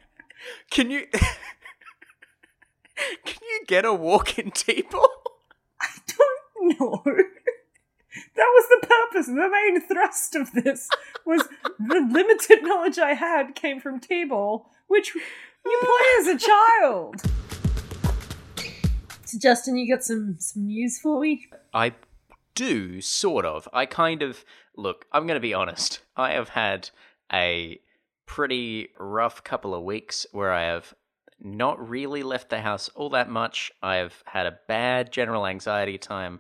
Can 0.70 0.89
you? 0.92 1.08
Can 3.25 3.42
you 3.42 3.66
get 3.68 3.86
a 3.86 3.94
walk 3.94 4.38
in 4.38 4.51
T-ball? 4.51 5.10
I 5.82 5.88
don't 6.08 6.80
know. 6.80 7.04
That 8.39 8.53
was 8.55 8.67
the 8.69 8.88
purpose. 8.88 9.25
The 9.25 9.50
main 9.50 9.81
thrust 9.81 10.36
of 10.36 10.53
this 10.53 10.89
was 11.25 11.41
the 11.77 12.10
limited 12.10 12.63
knowledge 12.63 12.98
I 12.98 13.13
had 13.13 13.53
came 13.53 13.81
from 13.81 14.00
T-ball, 14.00 14.65
which 14.88 15.13
you 15.13 15.79
play 15.81 16.22
as 16.22 16.27
a 16.27 16.38
child. 16.38 17.22
So, 19.25 19.38
Justin, 19.38 19.75
you 19.75 19.93
got 19.93 20.05
some 20.05 20.38
some 20.39 20.67
news 20.67 21.00
for 21.00 21.19
me? 21.19 21.48
I 21.74 21.96
do, 22.55 23.01
sort 23.01 23.46
of. 23.46 23.67
I 23.74 23.86
kind 23.86 24.22
of. 24.22 24.46
Look, 24.77 25.05
I'm 25.12 25.27
going 25.27 25.36
to 25.36 25.41
be 25.41 25.53
honest. 25.53 26.00
I 26.15 26.31
have 26.31 26.50
had 26.50 26.91
a 27.34 27.81
pretty 28.25 28.88
rough 28.98 29.43
couple 29.43 29.75
of 29.75 29.84
weeks 29.84 30.25
where 30.31 30.53
I 30.53 30.63
have 30.63 30.93
not 31.41 31.89
really 31.89 32.24
left 32.24 32.50
the 32.50 32.62
house 32.62 32.89
all 32.96 33.10
that 33.10 33.29
much. 33.29 33.69
I've 33.84 34.24
had 34.27 34.46
a 34.46 34.60
bad 34.69 35.12
general 35.12 35.46
anxiety 35.46 35.98
time, 35.98 36.39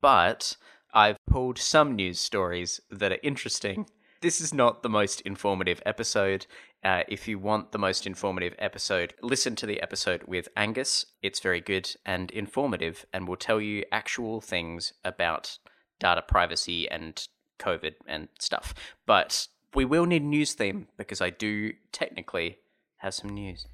but 0.00 0.56
I've 0.92 1.16
pulled 1.26 1.58
some 1.58 1.94
news 1.94 2.18
stories 2.18 2.80
that 2.90 3.12
are 3.12 3.18
interesting. 3.22 3.86
This 4.22 4.42
is 4.42 4.52
not 4.52 4.82
the 4.82 4.90
most 4.90 5.22
informative 5.22 5.82
episode. 5.86 6.44
Uh, 6.84 7.04
if 7.08 7.26
you 7.26 7.38
want 7.38 7.72
the 7.72 7.78
most 7.78 8.06
informative 8.06 8.54
episode, 8.58 9.14
listen 9.22 9.56
to 9.56 9.64
the 9.64 9.80
episode 9.80 10.24
with 10.24 10.46
Angus. 10.58 11.06
It's 11.22 11.40
very 11.40 11.62
good 11.62 11.90
and 12.04 12.30
informative 12.32 13.06
and 13.14 13.26
will 13.26 13.38
tell 13.38 13.62
you 13.62 13.82
actual 13.90 14.42
things 14.42 14.92
about 15.06 15.56
data 15.98 16.20
privacy 16.20 16.86
and 16.90 17.26
COVID 17.58 17.94
and 18.06 18.28
stuff. 18.38 18.74
But 19.06 19.48
we 19.74 19.86
will 19.86 20.04
need 20.04 20.20
a 20.20 20.26
news 20.26 20.52
theme 20.52 20.88
because 20.98 21.22
I 21.22 21.30
do 21.30 21.72
technically 21.90 22.58
have 22.98 23.14
some 23.14 23.30
news. 23.30 23.66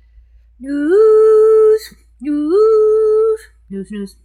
News, 0.60 1.94
news, 2.20 3.40
news, 3.68 3.90
news. 3.90 4.16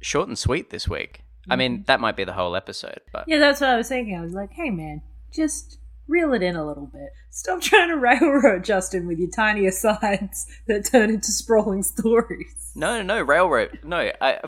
Short 0.00 0.28
and 0.28 0.38
sweet 0.38 0.70
this 0.70 0.88
week. 0.88 1.25
I 1.48 1.56
mean, 1.56 1.74
mm-hmm. 1.74 1.82
that 1.84 2.00
might 2.00 2.16
be 2.16 2.24
the 2.24 2.32
whole 2.32 2.56
episode, 2.56 3.00
but 3.12 3.24
Yeah, 3.26 3.38
that's 3.38 3.60
what 3.60 3.70
I 3.70 3.76
was 3.76 3.88
thinking. 3.88 4.16
I 4.16 4.22
was 4.22 4.32
like, 4.32 4.52
hey 4.52 4.70
man, 4.70 5.02
just 5.32 5.78
reel 6.08 6.32
it 6.34 6.42
in 6.42 6.56
a 6.56 6.66
little 6.66 6.86
bit. 6.86 7.10
Stop 7.30 7.60
trying 7.60 7.88
to 7.88 7.96
railroad 7.98 8.64
Justin 8.64 9.06
with 9.06 9.18
your 9.18 9.30
tiny 9.30 9.66
asides 9.66 10.46
that 10.66 10.86
turn 10.86 11.10
into 11.10 11.30
sprawling 11.30 11.82
stories. 11.82 12.72
no, 12.74 13.02
no, 13.02 13.16
no, 13.16 13.22
railroad. 13.22 13.80
No, 13.84 14.10
I, 14.20 14.40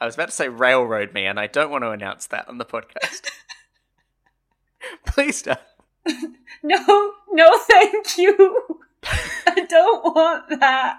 I 0.00 0.06
was 0.06 0.14
about 0.14 0.28
to 0.28 0.34
say 0.34 0.48
railroad 0.48 1.14
me, 1.14 1.26
and 1.26 1.38
I 1.38 1.46
don't 1.46 1.70
want 1.70 1.84
to 1.84 1.90
announce 1.90 2.26
that 2.26 2.48
on 2.48 2.58
the 2.58 2.64
podcast. 2.64 3.30
Please 5.06 5.42
don't. 5.42 5.58
No, 6.64 7.14
no, 7.32 7.58
thank 7.62 8.18
you. 8.18 8.80
I 9.04 9.66
don't 9.68 10.14
want 10.14 10.60
that. 10.60 10.96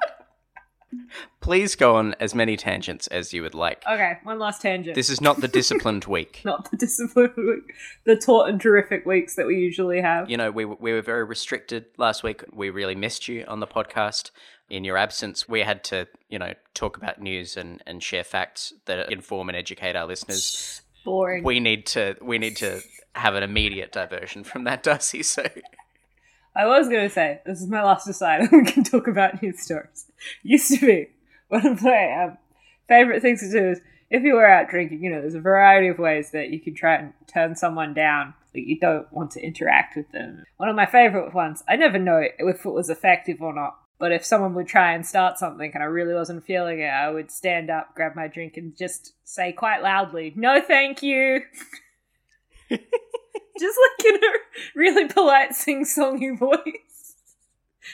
Please 1.43 1.75
go 1.75 1.97
on 1.97 2.15
as 2.21 2.33
many 2.33 2.55
tangents 2.55 3.07
as 3.07 3.33
you 3.33 3.41
would 3.41 3.53
like. 3.53 3.83
Okay, 3.85 4.17
one 4.23 4.39
last 4.39 4.61
tangent. 4.61 4.95
This 4.95 5.09
is 5.09 5.19
not 5.19 5.41
the 5.41 5.47
disciplined 5.59 6.05
week. 6.05 6.41
not 6.45 6.71
the 6.71 6.77
disciplined 6.77 7.33
week, 7.35 7.75
the 8.05 8.15
taut 8.15 8.47
and 8.47 8.61
terrific 8.61 9.05
weeks 9.05 9.35
that 9.35 9.45
we 9.45 9.57
usually 9.57 9.99
have. 9.99 10.29
You 10.29 10.37
know, 10.37 10.51
we, 10.51 10.63
we 10.63 10.93
were 10.93 11.01
very 11.01 11.25
restricted 11.25 11.87
last 11.97 12.23
week. 12.23 12.45
We 12.53 12.69
really 12.69 12.95
missed 12.95 13.27
you 13.27 13.43
on 13.45 13.59
the 13.59 13.67
podcast. 13.67 14.31
In 14.69 14.85
your 14.85 14.95
absence, 14.95 15.45
we 15.45 15.59
had 15.59 15.83
to, 15.83 16.07
you 16.29 16.39
know, 16.39 16.53
talk 16.73 16.95
about 16.95 17.21
news 17.21 17.57
and, 17.57 17.83
and 17.85 18.01
share 18.01 18.23
facts 18.23 18.71
that 18.85 19.11
inform 19.11 19.49
and 19.49 19.57
educate 19.57 19.97
our 19.97 20.07
listeners. 20.07 20.81
Boring. 21.03 21.43
We 21.43 21.59
need 21.59 21.85
to 21.87 22.15
we 22.21 22.37
need 22.37 22.55
to 22.57 22.79
have 23.15 23.35
an 23.35 23.43
immediate 23.43 23.91
diversion 23.91 24.45
from 24.45 24.63
that, 24.63 24.81
Darcy. 24.81 25.23
So 25.23 25.45
I 26.55 26.67
was 26.67 26.87
going 26.87 27.03
to 27.03 27.09
say, 27.09 27.41
this 27.45 27.61
is 27.61 27.67
my 27.67 27.83
last 27.83 28.07
aside, 28.07 28.47
we 28.51 28.63
can 28.63 28.83
talk 28.83 29.07
about 29.07 29.41
news 29.41 29.59
stories. 29.59 30.05
Used 30.43 30.79
to 30.79 30.85
be 30.85 31.09
one 31.53 31.67
of 31.67 31.83
my 31.83 32.23
um, 32.23 32.37
favorite 32.87 33.21
things 33.21 33.41
to 33.41 33.51
do 33.51 33.69
is 33.69 33.81
if 34.09 34.23
you 34.23 34.33
were 34.33 34.45
out 34.45 34.69
drinking, 34.69 35.03
you 35.03 35.11
know, 35.11 35.21
there's 35.21 35.35
a 35.35 35.39
variety 35.39 35.87
of 35.87 35.99
ways 35.99 36.31
that 36.31 36.49
you 36.49 36.59
can 36.59 36.73
try 36.73 36.95
and 36.95 37.13
turn 37.27 37.55
someone 37.55 37.93
down 37.93 38.33
that 38.53 38.67
you 38.67 38.79
don't 38.79 39.11
want 39.13 39.31
to 39.31 39.41
interact 39.41 39.95
with 39.95 40.11
them. 40.11 40.43
One 40.57 40.69
of 40.69 40.75
my 40.75 40.87
favorite 40.87 41.33
ones, 41.33 41.63
I 41.69 41.75
never 41.75 41.99
know 41.99 42.23
if 42.39 42.65
it 42.65 42.69
was 42.69 42.89
effective 42.89 43.39
or 43.39 43.53
not, 43.53 43.77
but 43.99 44.11
if 44.11 44.25
someone 44.25 44.55
would 44.55 44.67
try 44.67 44.93
and 44.93 45.05
start 45.05 45.37
something 45.37 45.71
and 45.73 45.83
I 45.83 45.85
really 45.85 46.15
wasn't 46.15 46.43
feeling 46.43 46.79
it, 46.79 46.89
I 46.89 47.09
would 47.11 47.29
stand 47.29 47.69
up, 47.69 47.93
grab 47.93 48.15
my 48.15 48.27
drink, 48.27 48.57
and 48.57 48.75
just 48.75 49.13
say 49.23 49.51
quite 49.51 49.83
loudly, 49.83 50.33
No, 50.35 50.59
thank 50.59 51.03
you. 51.03 51.41
just 52.69 52.81
like 53.99 54.05
in 54.07 54.15
a 54.15 54.31
really 54.75 55.07
polite 55.07 55.53
sing 55.53 55.85
songy 55.85 56.37
voice. 56.39 57.15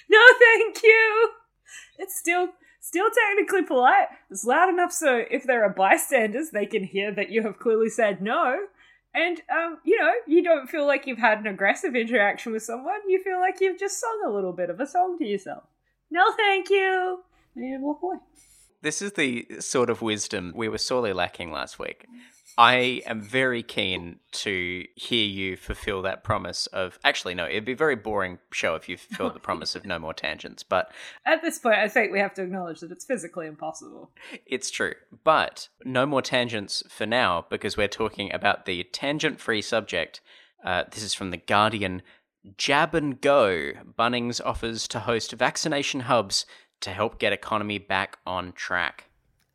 No, 0.09 0.19
thank 0.39 0.81
you. 0.81 1.29
It's 1.97 2.17
still 2.17 2.49
still 2.89 3.07
technically 3.27 3.61
polite. 3.61 4.07
It's 4.31 4.43
loud 4.43 4.69
enough 4.69 4.91
so 4.91 5.23
if 5.29 5.43
there 5.43 5.63
are 5.63 5.69
bystanders, 5.69 6.49
they 6.49 6.65
can 6.65 6.83
hear 6.83 7.13
that 7.13 7.29
you 7.29 7.43
have 7.43 7.59
clearly 7.59 7.89
said 7.89 8.19
no. 8.19 8.57
And 9.13 9.41
um, 9.51 9.77
you 9.83 9.97
know, 9.99 10.11
you 10.27 10.43
don't 10.43 10.67
feel 10.67 10.87
like 10.87 11.05
you've 11.05 11.19
had 11.19 11.39
an 11.39 11.47
aggressive 11.47 11.95
interaction 11.95 12.51
with 12.51 12.63
someone. 12.63 12.99
You 13.07 13.23
feel 13.23 13.39
like 13.39 13.61
you've 13.61 13.79
just 13.79 13.99
sung 13.99 14.23
a 14.25 14.31
little 14.31 14.53
bit 14.53 14.71
of 14.71 14.79
a 14.79 14.87
song 14.87 15.17
to 15.19 15.25
yourself. 15.25 15.63
No, 16.09 16.31
thank 16.35 16.69
you. 16.69 17.21
And 17.55 17.83
walk 17.83 18.01
away. 18.01 18.17
this 18.81 19.01
is 19.01 19.13
the 19.13 19.45
sort 19.59 19.89
of 19.89 20.01
wisdom 20.01 20.53
we 20.55 20.67
were 20.67 20.77
sorely 20.79 21.13
lacking 21.13 21.51
last 21.51 21.77
week. 21.77 22.07
I 22.59 23.01
am 23.05 23.21
very 23.21 23.63
keen 23.63 24.19
to 24.33 24.85
hear 24.95 25.25
you 25.25 25.55
fulfill 25.55 26.01
that 26.01 26.25
promise 26.25 26.67
of. 26.67 26.99
Actually, 27.05 27.33
no, 27.33 27.45
it'd 27.45 27.63
be 27.63 27.71
a 27.71 27.77
very 27.77 27.95
boring 27.95 28.37
show 28.51 28.75
if 28.75 28.89
you 28.89 28.97
fulfilled 28.97 29.33
the 29.33 29.39
promise 29.39 29.75
of 29.75 29.85
no 29.85 29.97
more 29.97 30.13
tangents. 30.13 30.61
But 30.61 30.91
At 31.25 31.41
this 31.41 31.57
point, 31.57 31.77
I 31.77 31.87
think 31.87 32.11
we 32.11 32.19
have 32.19 32.33
to 32.33 32.43
acknowledge 32.43 32.81
that 32.81 32.91
it's 32.91 33.05
physically 33.05 33.47
impossible. 33.47 34.11
It's 34.45 34.69
true. 34.69 34.95
But 35.23 35.69
no 35.85 36.05
more 36.05 36.21
tangents 36.21 36.83
for 36.89 37.05
now 37.05 37.45
because 37.49 37.77
we're 37.77 37.87
talking 37.87 38.33
about 38.33 38.65
the 38.65 38.83
tangent 38.83 39.39
free 39.39 39.61
subject. 39.61 40.19
Uh, 40.61 40.83
this 40.91 41.01
is 41.01 41.13
from 41.13 41.31
The 41.31 41.37
Guardian. 41.37 42.01
Jab 42.57 42.93
and 42.93 43.21
Go. 43.21 43.71
Bunnings 43.97 44.41
offers 44.43 44.85
to 44.89 44.99
host 44.99 45.31
vaccination 45.31 46.01
hubs 46.01 46.45
to 46.81 46.89
help 46.89 47.19
get 47.19 47.31
economy 47.31 47.77
back 47.77 48.17
on 48.27 48.51
track. 48.51 49.05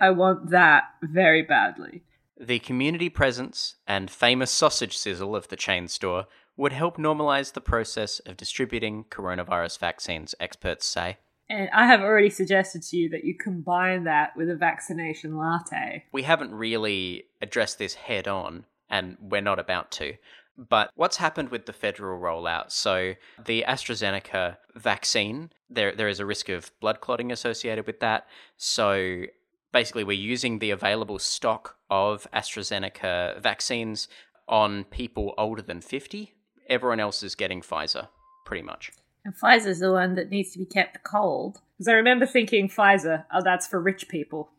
I 0.00 0.08
want 0.08 0.48
that 0.48 0.84
very 1.02 1.42
badly. 1.42 2.02
The 2.38 2.58
community 2.58 3.08
presence 3.08 3.76
and 3.86 4.10
famous 4.10 4.50
sausage 4.50 4.96
sizzle 4.96 5.36
of 5.36 5.48
the 5.48 5.56
chain 5.56 5.88
store 5.88 6.26
would 6.56 6.72
help 6.72 6.96
normalize 6.96 7.52
the 7.52 7.60
process 7.60 8.20
of 8.20 8.36
distributing 8.36 9.04
coronavirus 9.04 9.78
vaccines, 9.78 10.34
experts 10.40 10.86
say. 10.86 11.18
And 11.48 11.68
I 11.74 11.86
have 11.86 12.00
already 12.00 12.30
suggested 12.30 12.82
to 12.84 12.96
you 12.96 13.08
that 13.10 13.24
you 13.24 13.34
combine 13.34 14.04
that 14.04 14.36
with 14.36 14.48
a 14.48 14.56
vaccination 14.56 15.36
latte. 15.36 16.04
we 16.12 16.22
haven't 16.22 16.54
really 16.54 17.24
addressed 17.42 17.78
this 17.78 17.94
head 17.94 18.26
on, 18.26 18.64
and 18.88 19.16
we're 19.20 19.40
not 19.42 19.58
about 19.58 19.90
to. 19.92 20.14
But 20.56 20.90
what's 20.94 21.16
happened 21.16 21.50
with 21.50 21.66
the 21.66 21.72
federal 21.72 22.20
rollout? 22.20 22.70
So 22.70 23.14
the 23.44 23.64
AstraZeneca 23.66 24.56
vaccine, 24.76 25.50
there 25.68 25.94
there 25.94 26.08
is 26.08 26.20
a 26.20 26.26
risk 26.26 26.48
of 26.48 26.70
blood 26.80 27.00
clotting 27.00 27.32
associated 27.32 27.86
with 27.86 28.00
that. 28.00 28.26
So 28.56 29.24
basically, 29.74 30.04
we're 30.04 30.12
using 30.12 30.60
the 30.60 30.70
available 30.70 31.18
stock 31.18 31.76
of 31.90 32.26
AstraZeneca 32.32 33.42
vaccines 33.42 34.08
on 34.48 34.84
people 34.84 35.34
older 35.36 35.60
than 35.60 35.82
fifty. 35.82 36.32
Everyone 36.70 37.00
else 37.00 37.22
is 37.22 37.34
getting 37.34 37.60
Pfizer, 37.60 38.08
pretty 38.46 38.62
much. 38.62 38.90
And 39.24 39.34
Pfizer's 39.34 39.80
the 39.80 39.92
one 39.92 40.14
that 40.14 40.30
needs 40.30 40.52
to 40.52 40.58
be 40.58 40.66
kept 40.66 41.02
cold. 41.02 41.60
Because 41.76 41.88
I 41.88 41.92
remember 41.92 42.26
thinking 42.26 42.68
Pfizer, 42.68 43.24
oh, 43.32 43.42
that's 43.42 43.66
for 43.66 43.80
rich 43.80 44.08
people. 44.08 44.50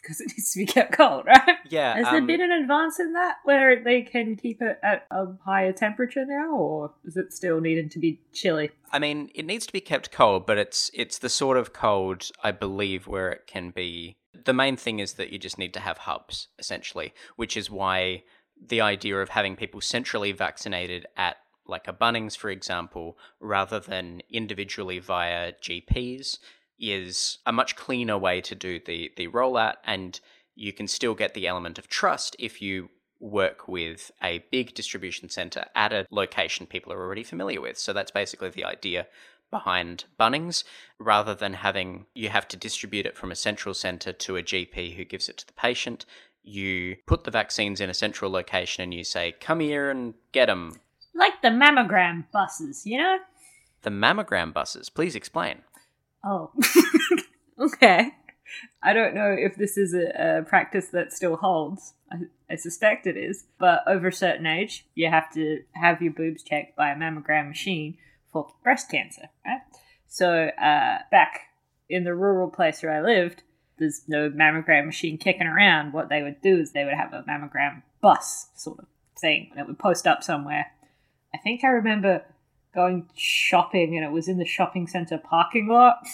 Because 0.00 0.20
it 0.20 0.28
needs 0.28 0.52
to 0.52 0.58
be 0.58 0.66
kept 0.66 0.92
cold, 0.92 1.24
right? 1.26 1.56
Yeah, 1.68 1.94
Has 1.94 2.04
there 2.06 2.18
um, 2.18 2.26
been 2.26 2.42
an 2.42 2.52
advance 2.52 3.00
in 3.00 3.14
that 3.14 3.36
where 3.44 3.82
they 3.82 4.02
can 4.02 4.36
keep 4.36 4.60
it 4.60 4.78
at 4.82 5.06
a 5.10 5.26
higher 5.46 5.72
temperature 5.72 6.26
now, 6.26 6.54
or 6.54 6.92
is 7.04 7.16
it 7.16 7.32
still 7.32 7.60
needing 7.60 7.88
to 7.90 7.98
be 7.98 8.20
chilly? 8.32 8.70
I 8.92 8.98
mean, 8.98 9.30
it 9.34 9.46
needs 9.46 9.66
to 9.66 9.72
be 9.72 9.80
kept 9.80 10.10
cold, 10.10 10.46
but 10.46 10.58
it's 10.58 10.90
it's 10.92 11.18
the 11.18 11.30
sort 11.30 11.56
of 11.56 11.72
cold 11.72 12.30
I 12.42 12.50
believe 12.50 13.06
where 13.06 13.30
it 13.30 13.46
can 13.46 13.70
be. 13.70 14.16
The 14.44 14.52
main 14.52 14.76
thing 14.76 14.98
is 14.98 15.14
that 15.14 15.30
you 15.30 15.38
just 15.38 15.58
need 15.58 15.74
to 15.74 15.80
have 15.80 15.98
hubs, 15.98 16.48
essentially, 16.58 17.14
which 17.36 17.56
is 17.56 17.70
why 17.70 18.24
the 18.60 18.80
idea 18.80 19.16
of 19.18 19.30
having 19.30 19.56
people 19.56 19.80
centrally 19.80 20.32
vaccinated 20.32 21.06
at 21.16 21.36
like 21.66 21.88
a 21.88 21.92
Bunnings, 21.92 22.36
for 22.36 22.50
example, 22.50 23.16
rather 23.40 23.80
than 23.80 24.20
individually 24.30 24.98
via 24.98 25.52
GPs, 25.52 26.38
is 26.78 27.38
a 27.46 27.52
much 27.52 27.76
cleaner 27.76 28.18
way 28.18 28.40
to 28.42 28.54
do 28.54 28.80
the 28.84 29.10
the 29.16 29.28
rollout, 29.28 29.76
and 29.84 30.20
you 30.54 30.72
can 30.72 30.86
still 30.86 31.14
get 31.14 31.34
the 31.34 31.46
element 31.46 31.78
of 31.78 31.88
trust 31.88 32.36
if 32.38 32.60
you 32.60 32.90
work 33.20 33.66
with 33.66 34.10
a 34.22 34.44
big 34.50 34.74
distribution 34.74 35.28
center 35.30 35.64
at 35.74 35.92
a 35.92 36.06
location 36.10 36.66
people 36.66 36.92
are 36.92 37.00
already 37.00 37.22
familiar 37.22 37.60
with. 37.60 37.78
So 37.78 37.92
that's 37.92 38.10
basically 38.10 38.50
the 38.50 38.64
idea 38.64 39.06
behind 39.50 40.04
Bunnings, 40.18 40.64
rather 40.98 41.34
than 41.34 41.54
having 41.54 42.06
you 42.14 42.28
have 42.28 42.48
to 42.48 42.56
distribute 42.56 43.06
it 43.06 43.16
from 43.16 43.30
a 43.30 43.36
central 43.36 43.74
center 43.74 44.12
to 44.12 44.36
a 44.36 44.42
GP 44.42 44.96
who 44.96 45.04
gives 45.04 45.28
it 45.28 45.38
to 45.38 45.46
the 45.46 45.52
patient. 45.52 46.06
You 46.42 46.96
put 47.06 47.24
the 47.24 47.30
vaccines 47.30 47.80
in 47.80 47.88
a 47.88 47.94
central 47.94 48.30
location 48.30 48.82
and 48.82 48.94
you 48.94 49.04
say, 49.04 49.32
"Come 49.40 49.60
here 49.60 49.90
and 49.90 50.14
get 50.32 50.46
them." 50.46 50.80
Like 51.14 51.40
the 51.42 51.48
mammogram 51.48 52.24
buses, 52.32 52.84
you 52.84 52.98
know? 52.98 53.18
The 53.82 53.90
mammogram 53.90 54.52
buses. 54.52 54.88
Please 54.88 55.14
explain. 55.14 55.62
Oh. 56.24 56.50
okay. 57.60 58.12
I 58.82 58.92
don't 58.92 59.14
know 59.14 59.34
if 59.38 59.56
this 59.56 59.76
is 59.76 59.94
a, 59.94 60.38
a 60.38 60.42
practice 60.42 60.88
that 60.88 61.12
still 61.12 61.36
holds. 61.36 61.94
I, 62.10 62.16
I 62.50 62.56
suspect 62.56 63.06
it 63.06 63.16
is. 63.16 63.44
But 63.58 63.82
over 63.86 64.08
a 64.08 64.12
certain 64.12 64.46
age, 64.46 64.86
you 64.94 65.08
have 65.08 65.32
to 65.34 65.62
have 65.74 66.02
your 66.02 66.12
boobs 66.12 66.42
checked 66.42 66.76
by 66.76 66.90
a 66.90 66.96
mammogram 66.96 67.48
machine 67.48 67.96
for 68.34 68.48
breast 68.64 68.90
cancer, 68.90 69.28
right? 69.46 69.60
So, 70.08 70.48
uh, 70.48 70.98
back 71.10 71.40
in 71.88 72.04
the 72.04 72.14
rural 72.14 72.50
place 72.50 72.82
where 72.82 72.92
I 72.92 73.00
lived, 73.00 73.44
there's 73.78 74.02
no 74.08 74.28
mammogram 74.28 74.86
machine 74.86 75.18
kicking 75.18 75.46
around. 75.46 75.92
What 75.92 76.08
they 76.08 76.22
would 76.22 76.42
do 76.42 76.58
is 76.58 76.72
they 76.72 76.84
would 76.84 76.94
have 76.94 77.12
a 77.12 77.24
mammogram 77.28 77.82
bus 78.00 78.48
sort 78.56 78.80
of 78.80 78.86
thing 79.18 79.52
that 79.56 79.66
would 79.66 79.78
post 79.78 80.06
up 80.06 80.22
somewhere. 80.22 80.66
I 81.32 81.38
think 81.38 81.64
I 81.64 81.68
remember 81.68 82.24
going 82.74 83.08
shopping 83.14 83.96
and 83.96 84.04
it 84.04 84.10
was 84.10 84.28
in 84.28 84.38
the 84.38 84.44
shopping 84.44 84.86
center 84.86 85.16
parking 85.16 85.68
lot. 85.68 85.98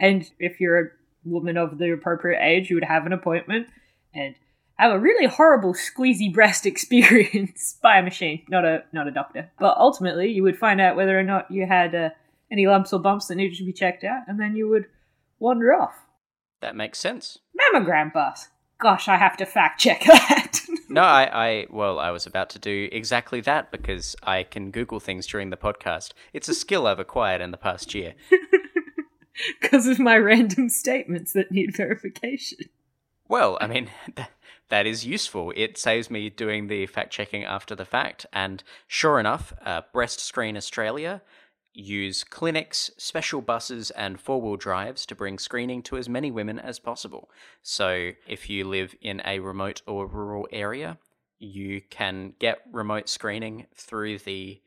And 0.00 0.30
if 0.38 0.60
you're 0.60 0.80
a 0.80 0.90
woman 1.24 1.56
of 1.56 1.78
the 1.78 1.90
appropriate 1.90 2.40
age, 2.40 2.70
you 2.70 2.76
would 2.76 2.84
have 2.84 3.04
an 3.04 3.12
appointment 3.12 3.66
and 4.14 4.36
have 4.78 4.92
a 4.92 4.98
really 4.98 5.26
horrible 5.26 5.74
squeezy 5.74 6.32
breast 6.32 6.66
experience 6.72 7.78
by 7.82 7.98
a 7.98 8.02
machine, 8.02 8.42
not 8.48 8.64
a 8.64 8.84
not 8.92 9.08
a 9.08 9.12
doctor. 9.12 9.50
But 9.58 9.76
ultimately, 9.76 10.30
you 10.30 10.42
would 10.42 10.58
find 10.58 10.80
out 10.80 10.96
whether 10.96 11.18
or 11.18 11.24
not 11.24 11.50
you 11.50 11.66
had 11.66 11.94
uh, 11.94 12.10
any 12.50 12.66
lumps 12.66 12.92
or 12.92 13.00
bumps 13.00 13.26
that 13.26 13.36
needed 13.36 13.58
to 13.58 13.64
be 13.64 13.72
checked 13.72 14.04
out, 14.04 14.22
and 14.26 14.40
then 14.40 14.56
you 14.56 14.68
would 14.68 14.86
wander 15.38 15.72
off. 15.72 15.94
That 16.60 16.76
makes 16.76 16.98
sense. 16.98 17.38
Mammogram 17.56 18.12
bus. 18.12 18.48
Gosh, 18.80 19.08
I 19.08 19.16
have 19.16 19.36
to 19.38 19.46
fact 19.46 19.80
check 19.80 20.00
that. 20.06 20.60
No, 20.88 21.02
I, 21.02 21.48
I, 21.48 21.66
well, 21.68 21.98
I 21.98 22.10
was 22.10 22.26
about 22.26 22.48
to 22.50 22.58
do 22.58 22.88
exactly 22.92 23.40
that 23.42 23.70
because 23.70 24.16
I 24.22 24.44
can 24.44 24.70
Google 24.70 25.00
things 25.00 25.26
during 25.26 25.50
the 25.50 25.56
podcast. 25.56 26.12
It's 26.32 26.48
a 26.48 26.54
skill 26.54 26.86
I've 26.86 26.98
acquired 26.98 27.40
in 27.40 27.50
the 27.50 27.56
past 27.56 27.94
year. 27.94 28.14
Because 29.60 29.86
of 29.86 29.98
my 29.98 30.16
random 30.16 30.68
statements 30.68 31.32
that 31.32 31.52
need 31.52 31.76
verification. 31.76 32.58
Well, 33.28 33.58
I 33.60 33.66
mean, 33.66 33.90
th- 34.16 34.28
that 34.68 34.86
is 34.86 35.06
useful. 35.06 35.52
It 35.56 35.78
saves 35.78 36.10
me 36.10 36.30
doing 36.30 36.66
the 36.66 36.86
fact 36.86 37.12
checking 37.12 37.44
after 37.44 37.74
the 37.74 37.84
fact. 37.84 38.26
And 38.32 38.62
sure 38.86 39.18
enough, 39.18 39.52
uh, 39.64 39.82
Breast 39.92 40.20
Screen 40.20 40.56
Australia 40.56 41.22
use 41.72 42.24
clinics, 42.24 42.90
special 42.98 43.40
buses, 43.40 43.90
and 43.92 44.20
four 44.20 44.40
wheel 44.40 44.56
drives 44.56 45.06
to 45.06 45.14
bring 45.14 45.38
screening 45.38 45.82
to 45.82 45.96
as 45.96 46.08
many 46.08 46.30
women 46.30 46.58
as 46.58 46.78
possible. 46.78 47.30
So 47.62 48.10
if 48.26 48.50
you 48.50 48.64
live 48.64 48.94
in 49.00 49.22
a 49.24 49.38
remote 49.38 49.82
or 49.86 50.06
rural 50.06 50.48
area, 50.50 50.98
you 51.38 51.80
can 51.88 52.34
get 52.40 52.58
remote 52.72 53.08
screening 53.08 53.66
through 53.74 54.18
the 54.18 54.60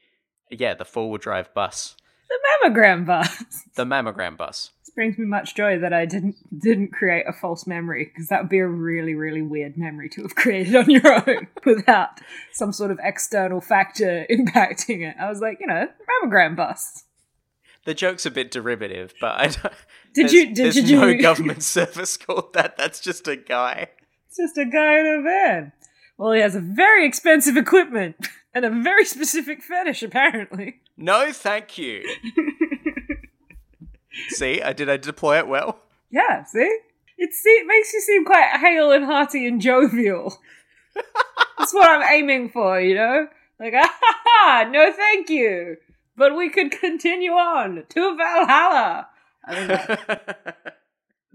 yeah 0.49 0.73
the 0.73 0.85
four 0.85 1.09
wheel 1.09 1.17
drive 1.17 1.53
bus, 1.53 1.97
The 2.31 2.69
mammogram 2.69 3.05
bus. 3.05 3.43
the 3.75 3.83
mammogram 3.85 4.37
bus. 4.37 4.71
This 4.85 4.93
brings 4.95 5.17
me 5.17 5.25
much 5.25 5.53
joy 5.55 5.79
that 5.79 5.91
I 5.93 6.05
didn't 6.05 6.35
didn't 6.57 6.93
create 6.93 7.25
a 7.27 7.33
false 7.33 7.67
memory 7.67 8.05
because 8.05 8.27
that 8.29 8.41
would 8.41 8.49
be 8.49 8.59
a 8.59 8.67
really 8.67 9.13
really 9.15 9.41
weird 9.41 9.77
memory 9.77 10.07
to 10.09 10.21
have 10.21 10.35
created 10.35 10.75
on 10.75 10.89
your 10.89 11.13
own 11.29 11.47
without 11.65 12.09
some 12.53 12.71
sort 12.71 12.91
of 12.91 12.99
external 13.03 13.59
factor 13.61 14.25
impacting 14.31 15.01
it. 15.07 15.15
I 15.19 15.29
was 15.29 15.41
like, 15.41 15.57
you 15.59 15.67
know, 15.67 15.87
mammogram 16.23 16.55
bus. 16.55 17.03
The 17.83 17.93
joke's 17.95 18.25
a 18.25 18.31
bit 18.31 18.51
derivative, 18.51 19.13
but 19.19 19.39
I 19.39 19.47
don't. 19.47 19.73
Did 20.13 20.31
you- 20.31 20.45
did- 20.47 20.55
there's 20.55 20.75
did 20.75 20.91
no 20.91 21.07
you- 21.07 21.21
government 21.21 21.63
service 21.63 22.15
called 22.15 22.53
that. 22.53 22.77
That's 22.77 22.99
just 22.99 23.27
a 23.27 23.35
guy. 23.35 23.89
It's 24.27 24.37
just 24.37 24.57
a 24.57 24.65
guy 24.65 24.99
in 24.99 25.05
a 25.07 25.21
van. 25.23 25.73
Well, 26.21 26.33
he 26.33 26.41
has 26.41 26.53
a 26.53 26.59
very 26.59 27.03
expensive 27.07 27.57
equipment 27.57 28.27
and 28.53 28.63
a 28.63 28.69
very 28.69 29.05
specific 29.05 29.63
fetish, 29.63 30.03
apparently. 30.03 30.81
No, 30.95 31.31
thank 31.33 31.79
you. 31.79 32.07
See, 34.27 34.61
I 34.61 34.71
did. 34.71 34.87
I 34.87 34.97
deploy 34.97 35.39
it 35.39 35.47
well. 35.47 35.79
Yeah, 36.11 36.43
see? 36.43 36.79
It, 37.17 37.33
see, 37.33 37.49
it 37.49 37.65
makes 37.65 37.91
you 37.91 38.01
seem 38.01 38.23
quite 38.23 38.51
hale 38.59 38.91
and 38.91 39.03
hearty 39.03 39.47
and 39.47 39.59
jovial. 39.59 40.37
That's 41.57 41.73
what 41.73 41.89
I'm 41.89 42.07
aiming 42.13 42.49
for, 42.49 42.79
you 42.79 42.93
know? 42.93 43.27
Like, 43.59 43.73
ah 43.75 43.97
ha 43.99 44.21
ha, 44.23 44.69
no 44.69 44.91
thank 44.91 45.27
you. 45.29 45.77
But 46.15 46.35
we 46.35 46.49
could 46.49 46.71
continue 46.71 47.31
on 47.31 47.83
to 47.89 48.17
Valhalla. 48.17 49.07
I 49.47 49.67
mean, 49.67 50.73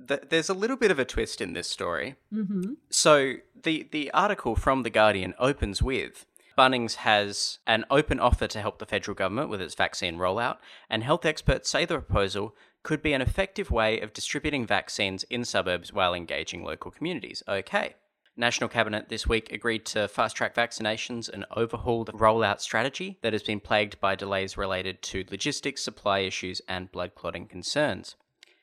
Th- 0.07 0.23
There's 0.29 0.49
a 0.49 0.55
little 0.55 0.77
bit 0.77 0.91
of 0.91 0.99
a 0.99 1.05
twist 1.05 1.41
in 1.41 1.53
this 1.53 1.69
story. 1.69 2.17
mm-hmm. 2.33 2.75
So 2.91 3.35
the 3.63 3.89
the 3.91 4.11
article 4.13 4.57
from 4.57 4.83
the 4.83 4.91
Guardian 4.91 5.35
opens 5.39 5.83
with 5.83 6.27
Bunnings 6.57 6.95
has 6.97 7.59
an 7.67 7.85
open 7.91 8.19
offer 8.19 8.47
to 8.47 8.61
help 8.61 8.79
the 8.79 8.87
federal 8.87 9.15
government 9.15 9.51
with 9.51 9.61
its 9.61 9.75
vaccine 9.75 10.17
rollout, 10.17 10.57
and 10.89 11.03
health 11.03 11.27
experts 11.27 11.69
say 11.69 11.85
the 11.85 12.01
proposal 12.01 12.55
could 12.83 13.03
be 13.03 13.13
an 13.13 13.21
effective 13.21 13.71
way 13.71 14.01
of 14.01 14.15
distributing 14.15 14.67
vaccines 14.67 15.23
in 15.25 15.45
suburbs 15.45 15.93
while 15.93 16.15
engaging 16.15 16.65
local 16.65 16.91
communities. 16.91 17.43
Okay. 17.47 17.97
National 18.39 18.69
Cabinet 18.69 19.09
this 19.09 19.27
week 19.27 19.51
agreed 19.51 19.85
to 19.87 20.07
fast 20.09 20.37
track 20.37 20.55
vaccinations 20.55 21.29
and 21.29 21.47
overhaul 21.57 22.05
the 22.05 22.13
rollout 22.13 22.61
strategy 22.61 23.19
that 23.23 23.33
has 23.33 23.43
been 23.43 23.61
plagued 23.61 23.99
by 23.99 24.15
delays 24.15 24.59
related 24.59 25.01
to 25.03 25.25
logistics, 25.31 25.83
supply 25.83 26.21
issues, 26.21 26.61
and 26.69 26.93
blood 26.93 27.15
clotting 27.15 27.47
concerns. 27.47 28.15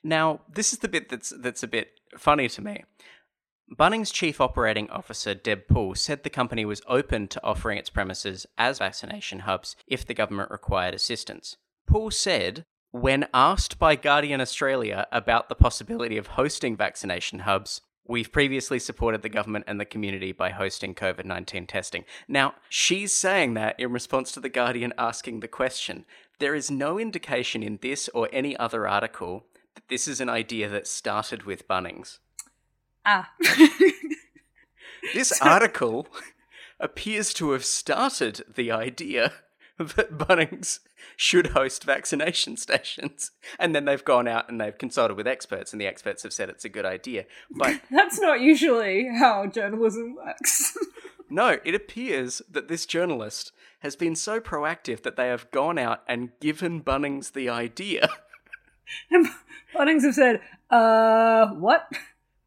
Now, 0.04 0.42
this 0.52 0.74
is 0.74 0.80
the 0.80 0.90
bit 0.90 1.10
that's 1.10 1.30
that's 1.30 1.64
a 1.64 1.68
bit 1.68 1.92
funny 2.18 2.50
to 2.50 2.62
me. 2.62 2.84
Bunnings 3.72 4.14
Chief 4.14 4.42
Operating 4.42 4.90
Officer 4.90 5.34
Deb 5.34 5.68
Poole 5.68 5.96
said 5.96 6.24
the 6.24 6.30
company 6.30 6.66
was 6.66 6.82
open 6.88 7.28
to 7.30 7.44
offering 7.44 7.78
its 7.78 7.90
premises 7.90 8.46
as 8.58 8.78
vaccination 8.78 9.40
hubs 9.40 9.76
if 9.88 10.06
the 10.06 10.14
government 10.14 10.52
required 10.52 10.94
assistance. 10.94 11.58
Poole 11.88 12.12
said, 12.12 12.66
when 12.92 13.28
asked 13.34 13.80
by 13.80 13.96
Guardian 13.96 14.42
Australia 14.42 15.08
about 15.12 15.50
the 15.50 15.56
possibility 15.56 16.18
of 16.18 16.28
hosting 16.28 16.78
vaccination 16.78 17.40
hubs, 17.40 17.82
We've 18.06 18.34
previously 18.34 18.80
supported 18.80 19.22
the 19.22 19.30
government 19.30 19.64
and 19.66 19.80
the 19.80 19.86
community 19.86 20.34
by 20.34 20.50
hosting 20.50 20.94
COVID 20.94 21.24
19 21.24 21.68
testing. 21.68 22.04
Now, 22.28 22.56
she's 22.68 23.14
saying 23.14 23.54
that 23.54 23.80
in 23.80 23.94
response 23.94 24.34
to 24.34 24.42
The 24.42 24.50
Guardian 24.50 24.94
asking 24.98 25.40
the 25.40 25.48
question. 25.48 26.04
There 26.40 26.54
is 26.54 26.70
no 26.70 27.00
indication 27.00 27.64
in 27.64 27.80
this 27.82 28.10
or 28.10 28.28
any 28.34 28.58
other 28.58 28.88
article 28.90 29.46
this 29.90 30.08
is 30.08 30.22
an 30.22 30.30
idea 30.30 30.70
that 30.70 30.88
started 30.88 31.44
with 31.44 31.68
Bunnings. 31.68 32.20
Ah. 33.06 33.32
This 35.14 35.40
article 35.42 36.08
appears 36.80 37.34
to 37.36 37.52
have 37.52 37.66
started 37.66 38.42
the 38.56 38.72
idea 38.72 39.34
that 39.78 40.18
Bunnings 40.18 40.80
should 41.18 41.48
host 41.48 41.84
vaccination 41.84 42.56
stations. 42.58 43.32
And 43.60 43.76
then 43.76 43.86
they've 43.86 44.04
gone 44.04 44.28
out 44.28 44.50
and 44.50 44.60
they've 44.62 44.78
consulted 44.78 45.16
with 45.16 45.28
experts, 45.28 45.74
and 45.74 45.82
the 45.82 45.88
experts 45.88 46.24
have 46.24 46.34
said 46.34 46.50
it's 46.50 46.66
a 46.66 46.70
good 46.70 46.86
idea. 46.86 47.26
But 47.52 47.82
That's 47.92 48.20
not 48.20 48.40
usually 48.40 49.10
how 49.20 49.48
journalism 49.48 50.16
works. 50.16 50.78
no, 51.30 51.58
it 51.66 51.76
appears 51.76 52.42
that 52.50 52.68
this 52.68 52.86
journalist 52.86 53.52
has 53.80 53.96
been 53.98 54.16
so 54.16 54.40
proactive 54.40 55.04
that 55.04 55.18
they 55.18 55.28
have 55.28 55.52
gone 55.52 55.78
out 55.78 56.02
and 56.08 56.30
given 56.40 56.82
Bunnings 56.82 57.34
the 57.34 57.50
idea. 57.50 58.08
And 59.10 59.28
Bunnings 59.76 60.04
have 60.04 60.16
said, 60.16 60.42
uh, 60.70 61.48
what? 61.54 61.88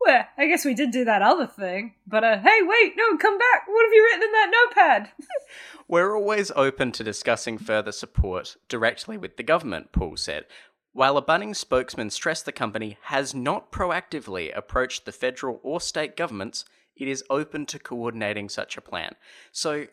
Well, 0.01 0.25
I 0.39 0.47
guess 0.47 0.65
we 0.65 0.75
did 0.75 0.91
do 0.91 1.05
that 1.05 1.23
other 1.23 1.47
thing. 1.47 1.95
But, 2.07 2.23
uh, 2.23 2.39
hey, 2.39 2.59
wait, 2.63 2.95
no, 2.97 3.17
come 3.17 3.39
back. 3.39 3.67
What 3.67 3.85
have 3.85 3.93
you 3.93 4.05
written 4.05 4.23
in 4.23 4.33
that 4.33 4.53
notepad? 4.53 5.13
We're 5.89 6.17
always 6.17 6.51
open 6.55 6.93
to 6.93 7.05
discussing 7.05 7.59
further 7.59 7.93
support 7.93 8.57
directly 8.69 9.17
with 9.17 9.37
the 9.37 9.43
government, 9.43 9.93
Poole 9.93 10.17
said. 10.17 10.45
While 10.93 11.17
a 11.17 11.23
Bunnings 11.23 11.57
spokesman 11.57 12.11
stressed 12.11 12.47
the 12.47 12.53
company 12.53 12.99
has 13.03 13.35
not 13.35 13.71
proactively 13.71 14.57
approached 14.57 15.05
the 15.05 15.13
federal 15.13 15.61
or 15.63 15.81
state 15.81 16.17
governments, 16.17 16.65
it 16.97 17.07
is 17.07 17.23
open 17.29 17.67
to 17.67 17.79
coordinating 17.79 18.49
such 18.49 18.77
a 18.77 18.81
plan. 18.81 19.15
So, 19.53 19.87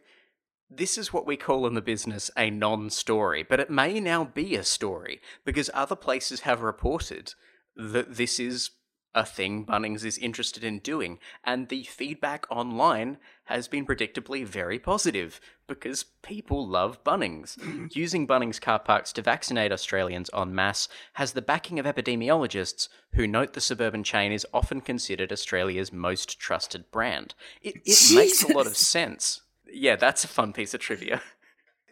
this 0.78 0.98
is 0.98 1.14
what 1.14 1.26
we 1.26 1.38
call 1.38 1.68
in 1.68 1.74
the 1.74 1.82
business 1.82 2.32
a 2.38 2.50
non 2.50 2.90
story, 2.90 3.44
but 3.44 3.60
it 3.60 3.70
may 3.70 4.00
now 4.00 4.24
be 4.24 4.56
a 4.56 4.64
story 4.64 5.22
because 5.46 5.70
other 5.74 5.96
places 5.96 6.42
have 6.42 6.62
reported 6.62 7.34
that 7.76 8.16
this 8.16 8.40
is 8.40 8.72
a 9.16 9.26
thing 9.26 9.66
Bunnings 9.66 10.04
is 10.04 10.18
interested 10.18 10.64
in 10.64 10.80
doing, 10.80 11.20
and 11.44 11.70
the 11.70 11.84
feedback 11.84 12.46
online 12.50 13.18
has 13.46 13.68
been 13.68 13.86
predictably 13.86 14.46
very 14.46 14.80
positive 14.80 15.40
because 15.68 16.06
people 16.24 16.68
love 16.68 17.04
Bunnings. 17.04 17.58
Using 17.96 18.28
Bunnings 18.28 18.60
car 18.60 18.80
parks 18.80 19.14
to 19.14 19.22
vaccinate 19.22 19.72
Australians 19.72 20.30
en 20.36 20.56
masse 20.56 20.88
has 21.14 21.34
the 21.34 21.42
backing 21.42 21.78
of 21.80 21.86
epidemiologists 21.86 22.90
who 23.14 23.28
note 23.28 23.54
the 23.54 23.62
suburban 23.62 24.04
chain 24.04 24.32
is 24.32 24.48
often 24.54 24.82
considered 24.82 25.32
Australia's 25.32 25.94
most 25.94 26.40
trusted 26.40 26.90
brand. 26.92 27.36
It, 27.62 27.76
it 27.86 28.16
makes 28.16 28.44
a 28.44 28.54
lot 28.54 28.68
of 28.68 28.76
sense. 28.76 29.42
Yeah, 29.74 29.96
that's 29.96 30.24
a 30.24 30.28
fun 30.28 30.54
piece 30.54 30.74
of 30.74 30.80
trivia. 30.80 31.22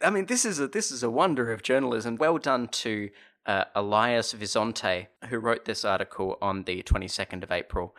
I 0.04 0.10
mean, 0.12 0.28
this 0.28 0.46
is 0.46 0.60
a 0.60 0.68
this 0.68 0.92
is 0.92 1.04
a 1.04 1.10
wonder 1.10 1.52
of 1.52 1.64
journalism. 1.64 2.16
Well 2.16 2.38
done 2.38 2.68
to 2.68 3.10
uh, 3.46 3.66
Elias 3.76 4.34
Visontay, 4.34 5.08
who 5.30 5.40
wrote 5.40 5.66
this 5.66 5.84
article 5.84 6.38
on 6.42 6.64
the 6.64 6.84
twenty 6.84 7.08
second 7.08 7.44
of 7.44 7.52
April, 7.52 7.96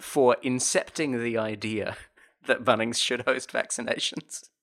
for 0.00 0.36
incepting 0.44 1.22
the 1.22 1.38
idea 1.38 1.96
that 2.46 2.64
Bunnings 2.64 2.96
should 2.96 3.22
host 3.22 3.52
vaccinations. 3.52 4.48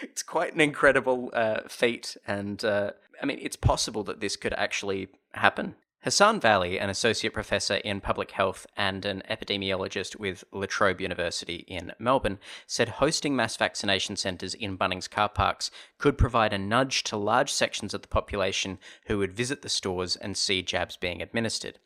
It's 0.00 0.22
quite 0.22 0.54
an 0.54 0.60
incredible 0.60 1.32
uh, 1.34 1.62
feat, 1.66 2.16
and 2.24 2.64
uh, 2.64 2.92
I 3.20 3.26
mean, 3.26 3.40
it's 3.42 3.56
possible 3.56 4.04
that 4.04 4.20
this 4.20 4.36
could 4.36 4.52
actually 4.52 5.08
happen. 5.32 5.74
Hassan 6.04 6.40
Vally, 6.40 6.80
an 6.80 6.90
associate 6.90 7.32
professor 7.32 7.76
in 7.76 8.00
public 8.00 8.32
health 8.32 8.66
and 8.76 9.04
an 9.04 9.22
epidemiologist 9.30 10.18
with 10.18 10.42
La 10.50 10.66
Trobe 10.66 11.00
University 11.00 11.64
in 11.68 11.92
Melbourne, 12.00 12.40
said 12.66 12.88
hosting 12.88 13.36
mass 13.36 13.56
vaccination 13.56 14.16
centres 14.16 14.54
in 14.54 14.76
Bunnings 14.76 15.08
car 15.08 15.28
parks 15.28 15.70
could 15.98 16.18
provide 16.18 16.52
a 16.52 16.58
nudge 16.58 17.04
to 17.04 17.16
large 17.16 17.52
sections 17.52 17.94
of 17.94 18.02
the 18.02 18.08
population 18.08 18.80
who 19.06 19.18
would 19.18 19.32
visit 19.32 19.62
the 19.62 19.68
stores 19.68 20.16
and 20.16 20.36
see 20.36 20.60
jabs 20.60 20.96
being 20.96 21.22
administered. 21.22 21.78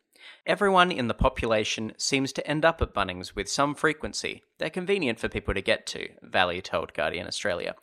Everyone 0.46 0.90
in 0.90 1.08
the 1.08 1.14
population 1.14 1.92
seems 1.98 2.32
to 2.32 2.46
end 2.46 2.64
up 2.64 2.80
at 2.80 2.94
Bunnings 2.94 3.34
with 3.34 3.50
some 3.50 3.74
frequency. 3.74 4.42
They're 4.58 4.70
convenient 4.70 5.20
for 5.20 5.28
people 5.28 5.52
to 5.52 5.60
get 5.60 5.86
to, 5.88 6.08
Vally 6.22 6.62
told 6.62 6.94
Guardian 6.94 7.26
Australia. 7.26 7.74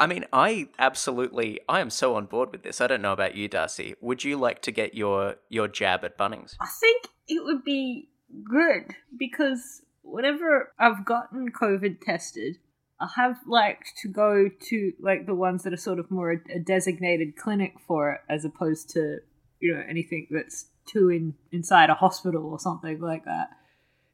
I 0.00 0.06
mean, 0.06 0.24
I 0.32 0.68
absolutely, 0.78 1.60
I 1.68 1.80
am 1.80 1.90
so 1.90 2.16
on 2.16 2.26
board 2.26 2.50
with 2.50 2.62
this. 2.62 2.80
I 2.80 2.86
don't 2.86 3.02
know 3.02 3.12
about 3.12 3.36
you, 3.36 3.48
Darcy. 3.48 3.94
Would 4.00 4.24
you 4.24 4.36
like 4.36 4.60
to 4.62 4.72
get 4.72 4.94
your 4.94 5.36
your 5.48 5.68
jab 5.68 6.04
at 6.04 6.18
Bunnings? 6.18 6.56
I 6.60 6.68
think 6.80 7.08
it 7.28 7.44
would 7.44 7.64
be 7.64 8.08
good 8.42 8.94
because 9.16 9.82
whenever 10.02 10.72
I've 10.78 11.04
gotten 11.04 11.52
COVID 11.52 12.00
tested, 12.00 12.58
I 13.00 13.08
have 13.16 13.36
liked 13.46 13.92
to 14.02 14.08
go 14.08 14.48
to 14.68 14.92
like 15.00 15.26
the 15.26 15.34
ones 15.34 15.62
that 15.62 15.72
are 15.72 15.78
sort 15.78 15.98
of 15.98 16.10
more 16.10 16.32
a, 16.32 16.56
a 16.56 16.58
designated 16.58 17.36
clinic 17.36 17.74
for 17.86 18.12
it, 18.12 18.20
as 18.28 18.44
opposed 18.44 18.90
to 18.90 19.18
you 19.60 19.74
know 19.74 19.82
anything 19.88 20.26
that's 20.30 20.66
too 20.86 21.08
in 21.08 21.34
inside 21.52 21.90
a 21.90 21.94
hospital 21.94 22.46
or 22.46 22.58
something 22.58 23.00
like 23.00 23.24
that. 23.26 23.50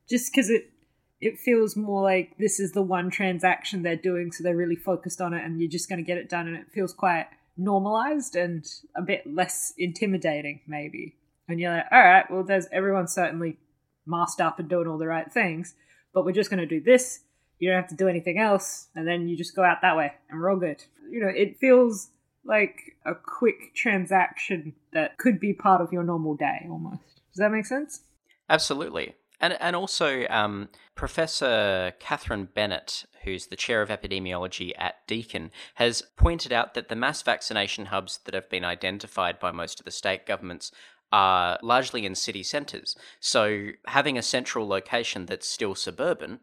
Just 0.09 0.33
because 0.33 0.51
it 0.51 0.71
it 1.21 1.39
feels 1.39 1.77
more 1.77 2.03
like 2.03 2.37
this 2.39 2.59
is 2.59 2.73
the 2.73 2.83
one 2.83 3.11
transaction 3.11 3.83
they're 3.83 3.97
doing, 3.97 4.33
so 4.33 4.43
they're 4.43 4.57
really 4.57 4.77
focused 4.77 5.21
on 5.21 5.35
it, 5.35 5.45
and 5.45 5.61
you're 5.61 5.71
just 5.71 5.89
going 5.89 6.03
to 6.03 6.07
get 6.07 6.19
it 6.19 6.31
done, 6.31 6.47
and 6.47 6.57
it 6.57 6.73
feels 6.73 6.93
quite 6.93 7.27
normalized 7.57 8.37
and 8.37 8.67
a 8.97 9.03
bit 9.03 9.25
less 9.27 9.75
intimidating, 9.77 10.61
maybe. 10.67 11.17
And 11.49 11.61
you're 11.61 11.73
like, 11.73 11.87
all 11.93 12.03
right, 12.03 12.31
well, 12.31 12.45
there's 12.45 12.67
everyone's 12.73 13.13
certainly 13.13 13.59
masked 14.07 14.41
up 14.41 14.59
and 14.59 14.69
doing 14.69 14.87
all 14.87 14.99
the 14.99 15.07
right 15.07 15.31
things, 15.31 15.75
but 16.15 16.25
we're 16.25 16.33
just 16.33 16.51
going 16.51 16.61
to 16.61 16.67
do 16.67 16.81
this. 16.81 17.21
You 17.59 17.69
don't 17.69 17.81
have 17.81 17.91
to 17.91 17.97
do 17.97 18.09
anything 18.09 18.39
else, 18.39 18.89
and 18.95 19.07
then 19.07 19.29
you 19.29 19.37
just 19.37 19.55
go 19.55 19.63
out 19.63 19.83
that 19.83 19.97
way, 19.97 20.13
and 20.31 20.41
we're 20.41 20.51
all 20.51 20.59
good. 20.59 20.83
You 21.11 21.21
know, 21.21 21.29
it 21.29 21.59
feels 21.59 22.11
like 22.45 22.97
a 23.05 23.15
quick 23.15 23.75
transaction 23.75 24.75
that 24.95 25.19
could 25.19 25.39
be 25.39 25.53
part 25.53 25.83
of 25.83 25.93
your 25.93 26.03
normal 26.03 26.35
day 26.37 26.67
almost. 26.71 27.03
Does 27.33 27.39
that 27.39 27.51
make 27.51 27.67
sense? 27.67 28.01
Absolutely. 28.49 29.15
And, 29.41 29.57
and 29.61 29.75
also, 29.75 30.27
um, 30.29 30.69
Professor 30.95 31.93
Catherine 31.99 32.49
Bennett, 32.55 33.07
who's 33.25 33.47
the 33.47 33.57
chair 33.57 33.81
of 33.81 33.89
epidemiology 33.89 34.73
at 34.77 35.07
Deakin, 35.07 35.51
has 35.77 36.03
pointed 36.17 36.53
out 36.53 36.75
that 36.75 36.89
the 36.89 36.97
mass 36.97 37.23
vaccination 37.23 37.87
hubs 37.87 38.21
that 38.25 38.35
have 38.35 38.51
been 38.51 38.65
identified 38.65 39.39
by 39.39 39.51
most 39.51 39.81
of 39.81 39.85
the 39.85 39.91
state 39.91 40.27
governments 40.27 40.71
are 41.13 41.59
largely 41.63 42.07
in 42.07 42.15
city 42.15 42.43
centres. 42.43 42.97
So, 43.19 43.71
having 43.87 44.17
a 44.17 44.23
central 44.23 44.69
location 44.69 45.27
that's 45.27 45.49
still 45.49 45.75
suburban, 45.75 46.41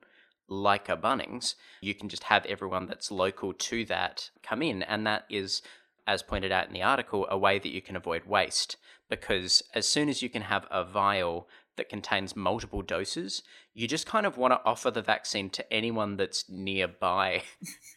like 0.49 0.89
a 0.89 0.97
Bunnings, 0.97 1.55
you 1.81 1.93
can 1.93 2.09
just 2.09 2.23
have 2.23 2.45
everyone 2.45 2.87
that's 2.87 3.11
local 3.11 3.53
to 3.53 3.85
that 3.85 4.29
come 4.41 4.61
in. 4.61 4.81
And 4.83 5.05
that 5.05 5.25
is, 5.29 5.61
as 6.05 6.23
pointed 6.23 6.51
out 6.51 6.67
in 6.67 6.73
the 6.73 6.83
article, 6.83 7.27
a 7.29 7.37
way 7.37 7.59
that 7.59 7.71
you 7.71 7.81
can 7.81 7.95
avoid 7.95 8.25
waste. 8.25 8.77
Because 9.09 9.63
as 9.73 9.87
soon 9.87 10.09
as 10.09 10.21
you 10.21 10.29
can 10.29 10.43
have 10.43 10.65
a 10.69 10.83
vial 10.83 11.47
that 11.77 11.89
contains 11.89 12.35
multiple 12.35 12.81
doses, 12.81 13.43
you 13.73 13.87
just 13.87 14.05
kind 14.05 14.25
of 14.25 14.37
want 14.37 14.53
to 14.53 14.61
offer 14.65 14.91
the 14.91 15.01
vaccine 15.01 15.49
to 15.51 15.73
anyone 15.73 16.17
that's 16.17 16.49
nearby. 16.49 17.43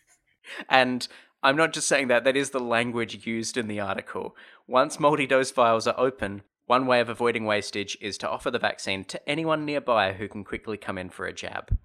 and 0.68 1.08
I'm 1.42 1.56
not 1.56 1.72
just 1.72 1.88
saying 1.88 2.08
that, 2.08 2.24
that 2.24 2.36
is 2.36 2.50
the 2.50 2.60
language 2.60 3.26
used 3.26 3.56
in 3.56 3.68
the 3.68 3.80
article. 3.80 4.36
Once 4.66 5.00
multi 5.00 5.26
dose 5.26 5.50
vials 5.50 5.86
are 5.86 5.98
open, 5.98 6.42
one 6.66 6.86
way 6.86 7.00
of 7.00 7.08
avoiding 7.08 7.46
wastage 7.46 7.98
is 8.00 8.16
to 8.18 8.28
offer 8.28 8.50
the 8.50 8.58
vaccine 8.58 9.04
to 9.04 9.28
anyone 9.28 9.64
nearby 9.64 10.12
who 10.12 10.28
can 10.28 10.44
quickly 10.44 10.76
come 10.76 10.98
in 10.98 11.10
for 11.10 11.26
a 11.26 11.32
jab. 11.32 11.76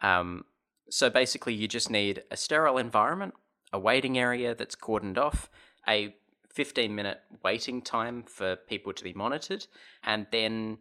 Um, 0.00 0.44
so 0.88 1.10
basically, 1.10 1.54
you 1.54 1.68
just 1.68 1.90
need 1.90 2.22
a 2.30 2.36
sterile 2.36 2.78
environment, 2.78 3.34
a 3.72 3.78
waiting 3.78 4.16
area 4.16 4.54
that's 4.54 4.76
cordoned 4.76 5.18
off, 5.18 5.50
a 5.88 6.14
15 6.54 6.94
minute 6.94 7.20
waiting 7.42 7.82
time 7.82 8.22
for 8.22 8.56
people 8.56 8.92
to 8.92 9.04
be 9.04 9.12
monitored, 9.12 9.66
and 10.04 10.26
then 10.30 10.78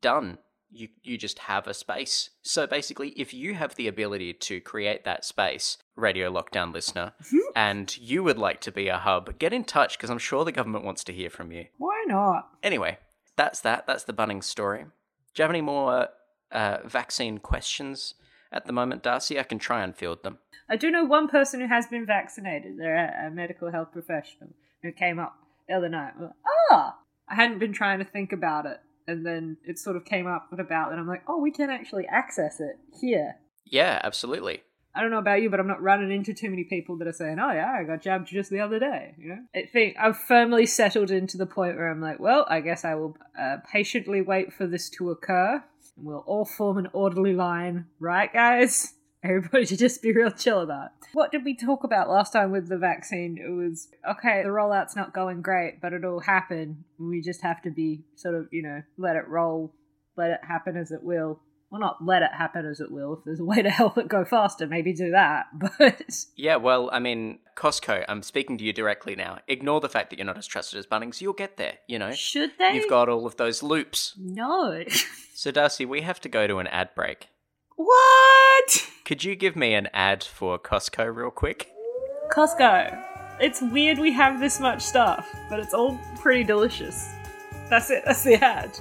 done. 0.00 0.38
You 0.70 0.88
you 1.02 1.16
just 1.16 1.38
have 1.40 1.66
a 1.66 1.72
space. 1.72 2.30
So 2.42 2.66
basically, 2.66 3.10
if 3.10 3.32
you 3.32 3.54
have 3.54 3.74
the 3.74 3.88
ability 3.88 4.34
to 4.34 4.60
create 4.60 5.04
that 5.04 5.24
space, 5.24 5.78
radio 5.96 6.30
lockdown 6.30 6.74
listener, 6.74 7.12
and 7.56 7.96
you 7.96 8.22
would 8.22 8.38
like 8.38 8.60
to 8.62 8.72
be 8.72 8.88
a 8.88 8.98
hub, 8.98 9.38
get 9.38 9.54
in 9.54 9.64
touch 9.64 9.96
because 9.96 10.10
I'm 10.10 10.18
sure 10.18 10.44
the 10.44 10.52
government 10.52 10.84
wants 10.84 11.04
to 11.04 11.12
hear 11.12 11.30
from 11.30 11.52
you. 11.52 11.66
Why 11.78 12.04
not? 12.06 12.48
Anyway, 12.62 12.98
that's 13.36 13.60
that. 13.60 13.86
That's 13.86 14.04
the 14.04 14.12
Bunnings 14.12 14.44
story. 14.44 14.84
Do 14.84 15.42
you 15.42 15.44
have 15.44 15.50
any 15.50 15.62
more 15.62 16.08
uh, 16.52 16.78
vaccine 16.84 17.38
questions 17.38 18.14
at 18.52 18.66
the 18.66 18.72
moment, 18.72 19.02
Darcy? 19.02 19.38
I 19.38 19.44
can 19.44 19.58
try 19.58 19.82
and 19.82 19.96
field 19.96 20.22
them. 20.22 20.38
I 20.68 20.76
do 20.76 20.90
know 20.90 21.04
one 21.04 21.28
person 21.28 21.60
who 21.60 21.68
has 21.68 21.86
been 21.86 22.04
vaccinated. 22.04 22.78
They're 22.78 23.26
a, 23.26 23.30
medical 23.30 23.70
health 23.70 23.92
professional 23.92 24.50
who 24.82 24.92
came 24.92 25.18
up 25.18 25.34
the 25.66 25.74
other 25.74 25.88
night. 25.88 26.12
Ah, 26.70 26.96
I 27.28 27.34
hadn't 27.34 27.58
been 27.58 27.72
trying 27.72 28.00
to 28.00 28.04
think 28.04 28.32
about 28.32 28.66
it, 28.66 28.78
and 29.08 29.26
then 29.26 29.56
it 29.64 29.78
sort 29.78 29.96
of 29.96 30.04
came 30.04 30.26
up 30.26 30.48
and 30.52 30.60
about, 30.60 30.92
and 30.92 31.00
I'm 31.00 31.08
like, 31.08 31.24
oh, 31.26 31.38
we 31.38 31.50
can 31.50 31.70
actually 31.70 32.06
access 32.06 32.60
it 32.60 32.78
here. 33.00 33.36
Yeah, 33.64 34.00
absolutely. 34.04 34.62
I 34.94 35.00
don't 35.00 35.10
know 35.10 35.18
about 35.18 35.42
you, 35.42 35.50
but 35.50 35.60
I'm 35.60 35.66
not 35.66 35.82
running 35.82 36.10
into 36.10 36.34
too 36.34 36.50
many 36.50 36.64
people 36.64 36.96
that 36.98 37.06
are 37.06 37.12
saying, 37.12 37.38
"Oh 37.38 37.52
yeah, 37.52 37.70
I 37.78 37.84
got 37.84 38.02
jabbed 38.02 38.26
just 38.26 38.50
the 38.50 38.60
other 38.60 38.80
day." 38.80 39.14
You 39.18 39.28
know, 39.28 39.38
I 39.54 39.66
think 39.66 39.96
I've 39.96 40.18
firmly 40.18 40.66
settled 40.66 41.10
into 41.10 41.36
the 41.36 41.46
point 41.46 41.76
where 41.76 41.88
I'm 41.88 42.00
like, 42.00 42.18
"Well, 42.18 42.46
I 42.48 42.60
guess 42.60 42.84
I 42.84 42.94
will 42.94 43.16
uh, 43.38 43.58
patiently 43.70 44.22
wait 44.22 44.52
for 44.52 44.66
this 44.66 44.88
to 44.90 45.10
occur, 45.10 45.62
and 45.96 46.06
we'll 46.06 46.24
all 46.26 46.44
form 46.44 46.78
an 46.78 46.88
orderly 46.92 47.34
line, 47.34 47.86
right, 48.00 48.32
guys?" 48.32 48.94
Everybody 49.24 49.66
should 49.66 49.78
just 49.78 50.02
be 50.02 50.12
real 50.12 50.30
chill 50.30 50.60
about 50.60 50.86
it. 50.86 51.08
What 51.12 51.32
did 51.32 51.44
we 51.44 51.56
talk 51.56 51.84
about 51.84 52.08
last 52.08 52.32
time 52.32 52.50
with 52.52 52.68
the 52.68 52.78
vaccine? 52.78 53.38
It 53.38 53.50
was 53.50 53.88
okay, 54.08 54.42
the 54.42 54.50
rollout's 54.50 54.94
not 54.96 55.12
going 55.14 55.42
great, 55.42 55.80
but 55.80 55.92
it'll 55.92 56.20
happen. 56.20 56.84
We 56.98 57.20
just 57.20 57.42
have 57.42 57.62
to 57.62 57.70
be 57.70 58.04
sort 58.16 58.34
of, 58.34 58.46
you 58.52 58.62
know, 58.62 58.82
let 58.96 59.16
it 59.16 59.26
roll, 59.28 59.74
let 60.16 60.30
it 60.30 60.40
happen 60.46 60.76
as 60.76 60.90
it 60.92 61.02
will. 61.02 61.40
Well, 61.70 61.82
not 61.82 62.02
let 62.02 62.22
it 62.22 62.30
happen 62.32 62.64
as 62.64 62.80
it 62.80 62.90
will. 62.90 63.18
If 63.18 63.24
there's 63.26 63.40
a 63.40 63.44
way 63.44 63.60
to 63.60 63.68
help 63.82 63.98
it 63.98 64.08
go 64.08 64.24
faster, 64.24 64.66
maybe 64.66 64.94
do 64.94 65.10
that. 65.10 65.46
But 65.78 66.02
Yeah, 66.34 66.56
well, 66.56 66.88
I 66.90 66.98
mean, 66.98 67.40
Costco, 67.56 68.06
I'm 68.08 68.22
speaking 68.22 68.56
to 68.56 68.64
you 68.64 68.72
directly 68.72 69.14
now. 69.16 69.40
Ignore 69.48 69.80
the 69.80 69.88
fact 69.90 70.08
that 70.10 70.18
you're 70.18 70.24
not 70.24 70.38
as 70.38 70.46
trusted 70.46 70.78
as 70.78 70.86
Bunnings. 70.86 71.20
You'll 71.20 71.34
get 71.34 71.58
there, 71.58 71.74
you 71.86 71.98
know. 71.98 72.12
should 72.12 72.52
they? 72.58 72.72
You've 72.74 72.88
got 72.88 73.10
all 73.10 73.26
of 73.26 73.36
those 73.36 73.62
loops. 73.62 74.14
no. 74.16 74.84
So, 75.34 75.50
Darcy, 75.50 75.84
we 75.84 76.00
have 76.00 76.20
to 76.22 76.28
go 76.30 76.46
to 76.46 76.58
an 76.58 76.66
ad 76.68 76.90
break. 76.94 77.28
what? 77.76 78.87
Could 79.08 79.24
you 79.24 79.34
give 79.36 79.56
me 79.56 79.72
an 79.72 79.88
ad 79.94 80.22
for 80.22 80.58
Costco 80.58 81.16
real 81.16 81.30
quick? 81.30 81.72
Costco. 82.30 83.02
It's 83.40 83.62
weird 83.62 83.98
we 83.98 84.12
have 84.12 84.38
this 84.38 84.60
much 84.60 84.82
stuff, 84.82 85.26
but 85.48 85.58
it's 85.58 85.72
all 85.72 85.98
pretty 86.20 86.44
delicious. 86.44 87.10
That's 87.70 87.90
it. 87.90 88.02
That's 88.04 88.22
the 88.22 88.34
ad. 88.34 88.78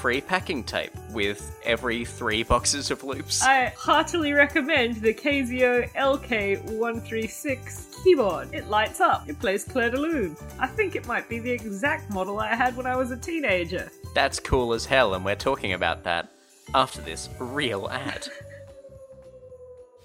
Free 0.00 0.20
packing 0.20 0.64
tape 0.64 0.90
with 1.12 1.56
every 1.64 2.04
three 2.04 2.42
boxes 2.42 2.90
of 2.90 3.04
loops. 3.04 3.44
I 3.44 3.72
heartily 3.78 4.32
recommend 4.32 4.96
the 4.96 5.14
Casio 5.14 5.88
LK136 5.92 8.02
keyboard. 8.02 8.52
It 8.52 8.66
lights 8.66 9.00
up. 9.00 9.28
It 9.28 9.38
plays 9.38 9.62
Clair 9.62 9.90
de 9.90 9.96
Lune. 9.96 10.36
I 10.58 10.66
think 10.66 10.96
it 10.96 11.06
might 11.06 11.28
be 11.28 11.38
the 11.38 11.52
exact 11.52 12.10
model 12.10 12.40
I 12.40 12.48
had 12.48 12.76
when 12.76 12.86
I 12.86 12.96
was 12.96 13.12
a 13.12 13.16
teenager. 13.16 13.92
That's 14.12 14.40
cool 14.40 14.72
as 14.72 14.86
hell, 14.86 15.14
and 15.14 15.24
we're 15.24 15.36
talking 15.36 15.72
about 15.72 16.02
that 16.02 16.32
after 16.74 17.00
this 17.00 17.28
real 17.38 17.88
ad. 17.88 18.26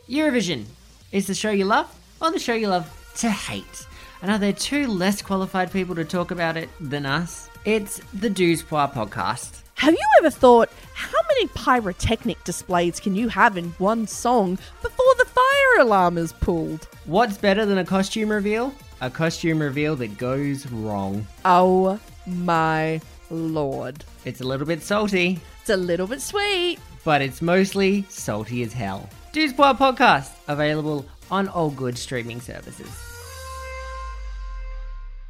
Eurovision 0.10 0.66
is 1.12 1.28
the 1.28 1.34
show 1.36 1.52
you 1.52 1.66
love 1.66 1.88
or 2.22 2.32
the 2.32 2.39
show 2.39 2.54
you 2.54 2.68
love 2.68 2.89
to 3.18 3.30
hate. 3.30 3.88
And 4.22 4.32
are 4.32 4.38
there 4.38 4.54
two 4.54 4.88
less 4.88 5.22
qualified 5.22 5.72
people 5.72 5.96
to 5.96 6.06
talk 6.06 6.32
about 6.32 6.58
it 6.58 6.70
than 6.80 7.06
us? 7.06 7.50
It's 7.66 8.00
the 8.13 8.30
Douze 8.30 8.62
Poir 8.63 8.88
podcast. 8.88 9.62
Have 9.76 9.94
you 9.94 10.06
ever 10.20 10.30
thought, 10.30 10.70
how 10.94 11.18
many 11.30 11.48
pyrotechnic 11.48 12.42
displays 12.44 13.00
can 13.00 13.16
you 13.16 13.28
have 13.30 13.58
in 13.58 13.70
one 13.80 14.08
song 14.08 14.58
before 14.82 15.16
the 15.18 15.26
fire 15.26 15.82
alarm 15.82 16.18
is 16.18 16.32
pulled? 16.34 16.88
What's 17.06 17.38
better 17.38 17.66
than 17.66 17.78
a 17.78 17.86
costume 17.86 18.30
reveal? 18.30 18.74
A 19.02 19.10
costume 19.10 19.60
reveal 19.60 19.96
that 19.98 20.18
goes 20.18 20.66
wrong. 20.68 21.28
Oh 21.44 22.00
my 22.26 23.02
lord. 23.30 24.06
It's 24.24 24.39
a 24.42 24.46
little 24.46 24.68
bit 24.68 24.82
salty, 24.82 25.39
It's 25.62 25.70
a 25.70 25.76
little 25.78 26.08
bit 26.08 26.22
sweet. 26.22 26.80
but 27.04 27.22
it's 27.22 27.42
mostly 27.42 28.06
salty 28.10 28.63
as 28.63 28.72
hell. 28.72 29.10
Douze 29.34 29.52
Poir 29.52 29.74
podcast, 29.74 30.32
available 30.48 31.08
on 31.32 31.48
all 31.48 31.72
good 31.72 31.98
streaming 31.98 32.39
services. 32.39 32.88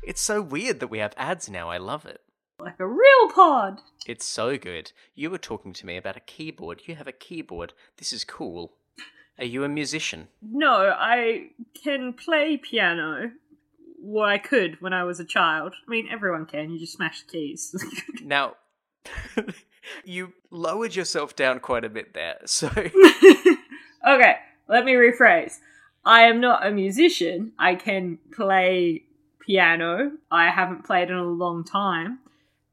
It's 0.04 0.20
so 0.20 0.42
weird 0.42 0.82
that 0.82 0.90
we 0.90 1.00
have 1.00 1.14
ads 1.16 1.50
now. 1.50 1.70
I 1.70 1.78
love 1.78 2.06
it. 2.06 2.20
Like 2.60 2.82
a 2.82 2.86
real 2.86 3.30
pod. 3.34 3.80
It's 4.06 4.26
so 4.26 4.58
good. 4.58 4.92
You 5.16 5.30
were 5.30 5.38
talking 5.38 5.72
to 5.72 5.86
me 5.86 5.96
about 5.96 6.18
a 6.18 6.20
keyboard. 6.20 6.82
You 6.86 6.96
have 6.96 7.08
a 7.08 7.14
keyboard. 7.14 7.72
This 7.96 8.12
is 8.12 8.26
cool. 8.26 8.74
Are 9.40 9.46
you 9.46 9.64
a 9.64 9.70
musician? 9.70 10.28
No, 10.42 10.94
I 10.94 11.52
can 11.82 12.12
play 12.12 12.58
piano. 12.58 13.32
Well, 14.02 14.26
I 14.26 14.38
could 14.38 14.82
when 14.82 14.92
I 14.92 15.06
was 15.06 15.22
a 15.22 15.26
child. 15.26 15.76
I 15.88 15.90
mean, 15.90 16.10
everyone 16.12 16.46
can. 16.46 16.72
You 16.72 16.80
just 16.80 16.98
smash 16.98 17.24
the 17.24 17.32
keys. 17.32 17.74
Now, 18.22 18.56
you 20.04 20.34
lowered 20.52 20.94
yourself 20.94 21.38
down 21.38 21.60
quite 21.60 21.86
a 21.86 21.90
bit 21.90 22.14
there. 22.14 22.40
So, 22.46 22.70
okay, 24.08 24.36
let 24.68 24.86
me 24.86 24.94
rephrase. 24.94 25.60
I 26.06 26.24
am 26.24 26.42
not 26.42 26.66
a 26.66 26.72
musician. 26.72 27.54
I 27.58 27.76
can 27.76 28.20
play 28.34 29.04
piano. 29.40 30.12
I 30.32 30.50
haven't 30.50 30.86
played 30.86 31.10
in 31.10 31.16
a 31.16 31.24
long 31.24 31.64
time. 31.64 32.20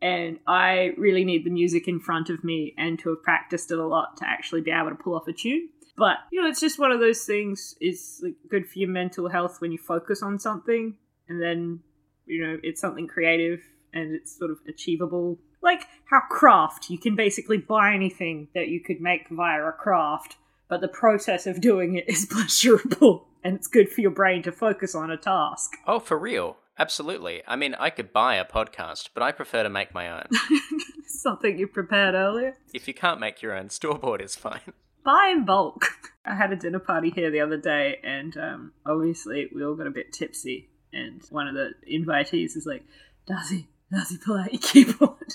And 0.03 0.39
I 0.47 0.95
really 0.97 1.25
need 1.25 1.45
the 1.45 1.51
music 1.51 1.87
in 1.87 2.01
front 2.01 2.31
of 2.31 2.43
me 2.43 2.75
and 2.79 2.99
to 3.01 3.11
have 3.11 3.23
practiced 3.23 3.71
it 3.71 3.79
a 3.79 3.87
lot 3.87 4.17
to 4.17 4.29
actually 4.29 4.63
be 4.63 4.71
able 4.71 4.89
to 4.89 4.97
pull 4.97 5.15
off 5.15 5.29
a 5.29 5.33
tune. 5.33 5.69
But, 5.97 6.17
you 6.33 6.41
know, 6.41 6.49
it's 6.49 6.61
just 6.61 6.79
one 6.79 6.91
of 6.91 7.01
those 7.01 7.25
things. 7.25 7.75
It's 7.81 8.25
good 8.49 8.67
for 8.67 8.79
your 8.79 8.89
mental 8.89 9.29
health 9.29 9.61
when 9.61 9.73
you 9.73 9.79
focus 9.79 10.23
on 10.23 10.39
something 10.39 10.95
and 11.29 11.43
then, 11.43 11.81
you 12.25 12.43
know, 12.43 12.59
it's 12.63 12.81
something 12.81 13.07
creative 13.07 13.61
and 13.93 14.15
it's 14.15 14.39
sort 14.39 14.51
of 14.51 14.59
achievable. 14.67 15.39
Like 15.63 15.87
how 16.07 16.21
craft, 16.31 16.89
you 16.89 16.99
can 16.99 17.15
basically 17.15 17.59
buy 17.59 17.93
anything 17.93 18.49
that 18.55 18.69
you 18.69 18.81
could 18.81 19.03
make 19.03 19.29
via 19.29 19.63
a 19.63 19.73
craft, 19.73 20.37
but 20.71 20.81
the 20.81 20.89
process 20.89 21.47
of 21.47 21.61
doing 21.61 21.97
it 21.97 22.09
is 22.09 22.25
pleasurable 22.31 23.27
and 23.45 23.57
it's 23.57 23.67
good 23.67 23.91
for 23.91 24.01
your 24.01 24.11
brain 24.11 24.43
to 24.45 24.53
focus 24.53 24.95
on 24.95 25.11
a 25.11 25.17
task. 25.19 25.73
oh, 25.87 25.99
for 25.99 26.19
real? 26.19 26.57
Absolutely. 26.79 27.43
I 27.47 27.57
mean, 27.57 27.75
I 27.75 27.91
could 27.91 28.11
buy 28.13 28.37
a 28.37 28.45
podcast, 28.45 29.11
but 29.13 29.23
I 29.23 29.33
prefer 29.33 29.63
to 29.65 29.69
make 29.69 29.93
my 29.93 30.11
own. 30.11 30.29
Something 31.07 31.59
you 31.59 31.67
prepared 31.67 32.15
earlier. 32.15 32.57
if 32.73 32.89
you 32.89 32.95
can't 32.95 33.21
make 33.21 33.43
your 33.43 33.55
own, 33.55 33.69
store 33.69 33.99
bought 33.99 34.23
is 34.23 34.35
fine. 34.37 34.61
buy 35.05 35.33
in 35.37 35.45
bulk. 35.45 35.85
I 36.25 36.35
had 36.35 36.53
a 36.53 36.57
dinner 36.57 36.79
party 36.79 37.11
here 37.11 37.31
the 37.31 37.41
other 37.41 37.59
day, 37.59 37.99
and 38.03 38.35
um, 38.39 38.73
obviously 38.87 39.49
we 39.55 39.63
all 39.65 39.75
got 39.75 39.89
a 39.89 39.91
bit 39.91 40.13
tipsy. 40.13 40.71
And 40.93 41.23
one 41.31 41.49
of 41.49 41.55
the 41.55 41.73
invitees 41.91 42.57
is 42.57 42.67
like, 42.67 42.85
"Darcy, 43.27 43.69
Darcy, 43.93 44.17
pull 44.25 44.39
out 44.39 44.53
your 44.53 44.63
keyboard." 44.63 45.35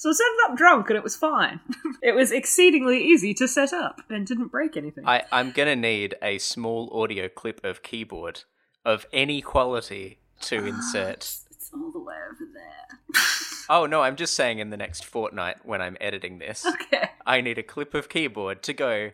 So 0.00 0.08
I 0.08 0.12
set 0.14 0.24
it 0.24 0.50
up 0.50 0.56
drunk, 0.56 0.88
and 0.88 0.96
it 0.96 1.02
was 1.02 1.14
fine. 1.14 1.60
it 2.02 2.14
was 2.14 2.32
exceedingly 2.32 3.04
easy 3.04 3.34
to 3.34 3.46
set 3.46 3.74
up 3.74 4.00
and 4.08 4.26
didn't 4.26 4.48
break 4.48 4.74
anything. 4.74 5.06
I, 5.06 5.24
I'm 5.30 5.50
gonna 5.50 5.76
need 5.76 6.14
a 6.22 6.38
small 6.38 6.88
audio 6.90 7.28
clip 7.28 7.62
of 7.66 7.82
keyboard 7.82 8.44
of 8.82 9.04
any 9.12 9.42
quality 9.42 10.20
to 10.40 10.64
insert. 10.64 11.18
It's 11.50 11.70
all 11.74 11.92
the 11.92 12.00
way 12.00 12.14
over 12.14 12.48
there. 12.54 13.20
Oh 13.68 13.86
no, 13.86 14.02
I'm 14.02 14.16
just 14.16 14.34
saying 14.34 14.58
in 14.58 14.70
the 14.70 14.76
next 14.76 15.04
fortnight 15.04 15.58
when 15.64 15.80
I'm 15.80 15.96
editing 16.00 16.40
this, 16.40 16.66
okay. 16.66 17.10
I 17.24 17.40
need 17.40 17.56
a 17.56 17.62
clip 17.62 17.94
of 17.94 18.08
keyboard 18.08 18.64
to 18.64 18.72
go 18.72 19.10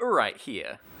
right 0.00 0.36
here. 0.36 0.78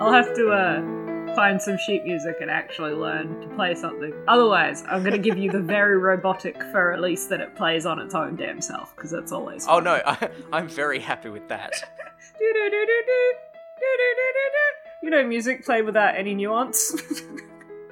I'll 0.00 0.12
have 0.12 0.34
to 0.34 0.50
uh, 0.50 1.05
find 1.36 1.60
some 1.60 1.76
sheet 1.76 2.04
music 2.04 2.36
and 2.40 2.50
actually 2.50 2.94
learn 2.94 3.40
to 3.42 3.48
play 3.54 3.74
something. 3.74 4.12
Otherwise, 4.26 4.82
I'm 4.88 5.02
going 5.02 5.12
to 5.12 5.18
give 5.18 5.36
you 5.38 5.50
the 5.52 5.60
very 5.76 5.98
robotic 5.98 6.58
Für 6.72 6.96
Elise 6.96 7.26
that 7.26 7.40
it 7.40 7.54
plays 7.54 7.84
on 7.86 8.00
its 8.00 8.14
own 8.14 8.34
damn 8.36 8.60
self, 8.60 8.96
because 8.96 9.10
that's 9.10 9.30
always. 9.30 9.66
Oh 9.68 9.78
no, 9.78 10.00
I, 10.06 10.30
I'm 10.52 10.66
very 10.66 10.98
happy 10.98 11.28
with 11.28 11.46
that. 11.48 11.72
You 15.02 15.10
know, 15.10 15.24
music 15.24 15.64
played 15.64 15.84
without 15.84 16.16
any 16.16 16.34
nuance. 16.34 16.90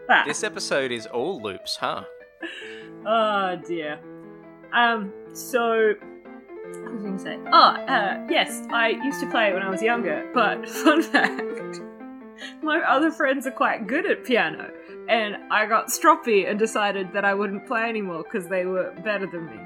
that. 0.09 0.27
This 0.27 0.43
episode 0.43 0.91
is 0.91 1.07
all 1.07 1.41
loops, 1.41 1.77
huh? 1.77 2.03
Oh 3.07 3.57
dear. 3.67 4.01
Um. 4.73 5.13
So, 5.33 5.95
what 6.83 6.93
was 6.93 7.05
I 7.05 7.07
going 7.07 7.17
to 7.17 7.23
say? 7.23 7.39
Oh, 7.53 7.71
uh, 7.87 8.27
yes, 8.29 8.63
I 8.71 8.89
used 8.89 9.21
to 9.21 9.31
play 9.31 9.51
it 9.51 9.55
when 9.55 9.63
I 9.63 9.71
was 9.71 9.83
younger. 9.83 10.29
But 10.35 10.69
fun 10.69 11.03
fact, 11.03 11.81
my 12.63 12.81
other 12.81 13.11
friends 13.11 13.47
are 13.47 13.53
quite 13.53 13.87
good 13.87 14.07
at 14.07 14.25
piano, 14.25 14.71
and 15.09 15.37
I 15.51 15.67
got 15.67 15.89
stroppy 15.89 16.49
and 16.49 16.59
decided 16.59 17.13
that 17.13 17.25
I 17.25 17.35
wouldn't 17.35 17.67
play 17.67 17.89
anymore 17.89 18.23
because 18.23 18.49
they 18.49 18.65
were 18.65 18.93
better 19.05 19.27
than 19.27 19.47
me. 19.47 19.59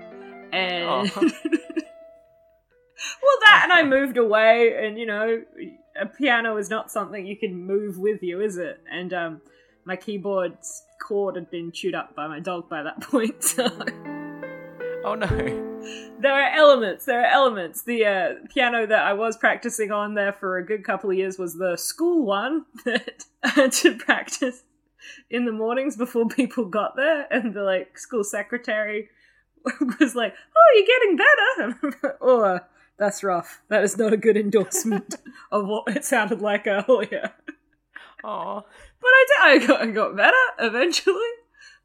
And 0.53 0.85
Oh. 0.85 1.09
well, 3.23 3.39
that 3.45 3.61
and 3.65 3.73
I 3.73 3.83
moved 3.89 4.17
away, 4.17 4.75
and 4.85 4.99
you 4.99 5.07
know, 5.07 5.43
a 6.01 6.07
piano 6.07 6.57
is 6.57 6.71
not 6.71 6.91
something 6.91 7.27
you 7.27 7.37
can 7.37 7.55
move 7.67 7.99
with 7.99 8.23
you, 8.23 8.41
is 8.41 8.57
it? 8.57 8.81
And 8.91 9.13
um, 9.13 9.41
my 9.85 9.97
keyboard's 9.97 10.85
cord 11.01 11.37
had 11.37 11.51
been 11.51 11.73
chewed 11.73 11.95
up 11.95 12.15
by 12.15 12.27
my 12.29 12.41
dog 12.41 12.69
by 12.69 12.83
that 12.83 13.01
point, 13.11 13.43
so. 13.43 13.69
Oh 15.05 15.15
no. 15.15 15.78
There 16.21 16.33
are 16.33 16.51
elements. 16.51 17.05
There 17.05 17.21
are 17.21 17.27
elements. 17.27 17.83
The 17.83 18.05
uh, 18.05 18.35
piano 18.53 18.87
that 18.87 19.07
I 19.07 19.13
was 19.13 19.37
practicing 19.37 19.93
on 19.93 20.15
there 20.15 20.33
for 20.33 20.59
a 20.59 20.67
good 20.67 20.85
couple 20.85 21.11
of 21.11 21.17
years 21.17 21.39
was 21.39 21.55
the 21.55 21.77
school 21.77 22.25
one 22.25 22.65
that 22.85 23.25
I 23.43 23.49
had 23.51 23.73
to 23.73 23.97
practice 23.97 24.65
in 25.31 25.45
the 25.45 25.53
mornings 25.53 25.97
before 25.97 26.29
people 26.29 26.65
got 26.65 26.97
there, 26.97 27.27
and 27.33 27.55
the 27.55 27.63
like 27.63 27.99
school 27.99 28.25
secretary 28.25 29.09
was 30.01 30.15
like, 30.15 30.35
"Oh, 30.57 30.75
you're 30.75 30.87
getting 30.87 31.17
better." 31.17 31.97
Like, 32.03 32.17
oh, 32.21 32.43
uh, 32.43 32.59
that's 32.99 33.23
rough. 33.23 33.63
That 33.69 33.85
is 33.85 33.97
not 33.97 34.13
a 34.13 34.17
good 34.17 34.37
endorsement 34.37 35.15
of 35.53 35.67
what 35.67 35.89
it 35.89 36.05
sounded 36.05 36.41
like 36.41 36.67
earlier. 36.67 37.33
Aw. 38.25 38.61
But 39.01 39.09
I 39.09 39.59
did. 39.59 39.63
I 39.63 39.67
got, 39.67 39.81
I 39.83 39.87
got 39.87 40.17
better 40.17 40.37
eventually. 40.59 41.15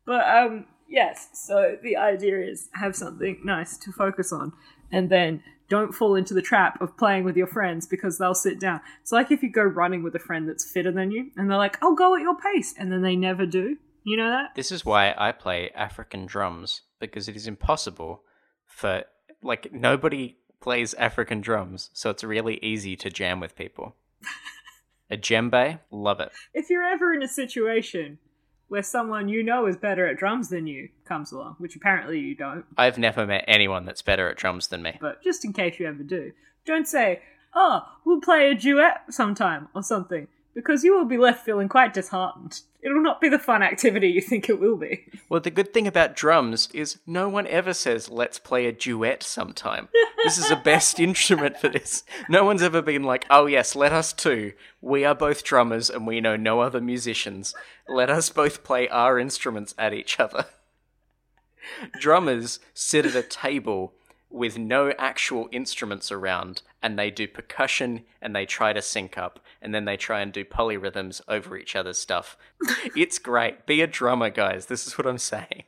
But 0.06 0.28
um, 0.28 0.66
yes. 0.94 1.30
So 1.34 1.78
the 1.82 1.98
idea 1.98 2.40
is 2.40 2.70
have 2.74 2.96
something 2.96 3.42
nice 3.44 3.78
to 3.80 3.92
focus 3.92 4.32
on, 4.32 4.54
and 4.92 5.10
then 5.10 5.44
don't 5.68 5.94
fall 5.94 6.16
into 6.16 6.34
the 6.34 6.42
trap 6.42 6.80
of 6.82 6.96
playing 6.98 7.24
with 7.24 7.36
your 7.36 7.48
friends 7.48 7.88
because 7.88 8.18
they'll 8.18 8.36
sit 8.36 8.60
down. 8.60 8.80
It's 9.02 9.12
like 9.12 9.32
if 9.32 9.42
you 9.42 9.52
go 9.52 9.64
running 9.64 10.04
with 10.04 10.16
a 10.16 10.20
friend 10.20 10.48
that's 10.48 10.72
fitter 10.72 10.92
than 10.92 11.12
you, 11.12 11.32
and 11.36 11.50
they're 11.50 11.58
like, 11.58 11.84
"I'll 11.84 11.96
go 11.96 12.16
at 12.16 12.22
your 12.22 12.38
pace," 12.38 12.74
and 12.78 12.92
then 12.92 13.02
they 13.02 13.16
never 13.16 13.46
do. 13.46 13.78
You 14.04 14.18
know 14.18 14.30
that? 14.30 14.56
This 14.56 14.72
is 14.72 14.86
why 14.86 15.16
I 15.18 15.32
play 15.32 15.72
African 15.72 16.26
drums 16.26 16.82
because 17.00 17.28
it 17.28 17.36
is 17.36 17.48
impossible 17.48 18.24
for 18.66 19.04
like 19.42 19.74
nobody 19.74 20.38
plays 20.62 20.94
African 20.94 21.42
drums, 21.42 21.90
so 21.94 22.10
it's 22.10 22.24
really 22.24 22.60
easy 22.62 22.96
to 22.98 23.10
jam 23.10 23.40
with 23.40 23.56
people. 23.56 23.96
A 25.12 25.18
djembe, 25.18 25.80
love 25.92 26.20
it. 26.20 26.32
If 26.54 26.70
you're 26.70 26.86
ever 26.86 27.14
in 27.14 27.22
a 27.22 27.28
situation 27.28 28.20
where 28.68 28.84
someone 28.84 29.30
you 29.30 29.44
know 29.44 29.66
is 29.68 29.78
better 29.78 30.08
at 30.08 30.18
drums 30.18 30.50
than 30.50 30.68
you 30.68 30.90
comes 31.06 31.32
along, 31.32 31.56
which 31.60 31.76
apparently 31.76 32.20
you 32.20 32.36
don't, 32.36 32.66
I've 32.78 32.98
never 32.98 33.26
met 33.26 33.46
anyone 33.48 33.86
that's 33.86 34.02
better 34.02 34.30
at 34.30 34.38
drums 34.38 34.68
than 34.68 34.82
me. 34.82 34.98
but 35.00 35.24
just 35.24 35.46
in 35.46 35.54
case 35.54 35.80
you 35.80 35.88
ever 35.88 36.04
do, 36.04 36.32
don't 36.66 36.88
say, 36.88 37.22
oh, 37.54 37.82
we'll 38.06 38.22
play 38.22 38.50
a 38.52 38.56
duet 38.56 39.04
sometime 39.10 39.68
or 39.76 39.84
something, 39.84 40.28
because 40.54 40.84
you 40.84 40.96
will 40.96 41.06
be 41.06 41.18
left 41.18 41.46
feeling 41.46 41.68
quite 41.68 41.94
disheartened. 41.94 42.62
It'll 42.82 43.02
not 43.02 43.22
be 43.22 43.30
the 43.30 43.40
fun 43.40 43.64
activity 43.64 44.10
you 44.10 44.22
think 44.22 44.50
it 44.50 44.60
will 44.60 44.76
be. 44.76 45.06
Well, 45.30 45.40
the 45.40 45.50
good 45.50 45.74
thing 45.74 45.88
about 45.88 46.16
drums 46.16 46.70
is 46.74 47.00
no 47.08 47.30
one 47.30 47.48
ever 47.48 47.74
says, 47.74 48.10
let's 48.10 48.40
play 48.40 48.66
a 48.66 48.72
duet 48.72 49.24
sometime. 49.24 49.88
this 50.24 50.38
is 50.38 50.50
the 50.50 50.58
best 50.58 51.00
instrument 51.00 51.58
for 51.58 51.70
this. 51.70 52.04
No 52.30 52.44
one's 52.44 52.62
ever 52.62 52.82
been 52.82 53.04
like, 53.04 53.26
oh, 53.30 53.46
yes, 53.46 53.76
let 53.76 53.94
us 53.94 54.12
too. 54.12 54.54
We 54.82 55.06
are 55.06 55.16
both 55.16 55.44
drummers 55.44 55.90
and 55.90 56.06
we 56.06 56.20
know 56.20 56.36
no 56.36 56.60
other 56.60 56.82
musicians. 56.82 57.56
Let 57.88 58.10
us 58.10 58.30
both 58.30 58.64
play 58.64 58.90
our 58.90 59.18
instruments 59.18 59.74
at 59.78 59.94
each 59.94 60.20
other. 60.20 60.46
Drummers 62.00 62.60
sit 62.74 63.06
at 63.06 63.16
a 63.16 63.24
table 63.24 63.94
with 64.34 64.58
no 64.58 64.92
actual 64.98 65.48
instruments 65.52 66.12
around 66.12 66.64
and 66.82 66.98
they 66.98 67.12
do 67.12 67.28
percussion 67.28 68.04
and 68.22 68.36
they 68.36 68.46
try 68.46 68.74
to 68.74 68.82
sync 68.82 69.18
up 69.18 69.40
and 69.62 69.74
then 69.74 69.86
they 69.86 69.96
try 69.96 70.22
and 70.22 70.34
do 70.34 70.44
polyrhythms 70.44 71.22
over 71.28 71.56
each 71.56 71.76
other's 71.76 72.00
stuff. 72.00 72.36
it's 72.96 73.20
great. 73.20 73.66
Be 73.66 73.82
a 73.82 73.88
drummer, 73.88 74.30
guys. 74.30 74.66
This 74.66 74.88
is 74.88 74.98
what 74.98 75.08
I'm 75.08 75.20
saying. 75.20 75.64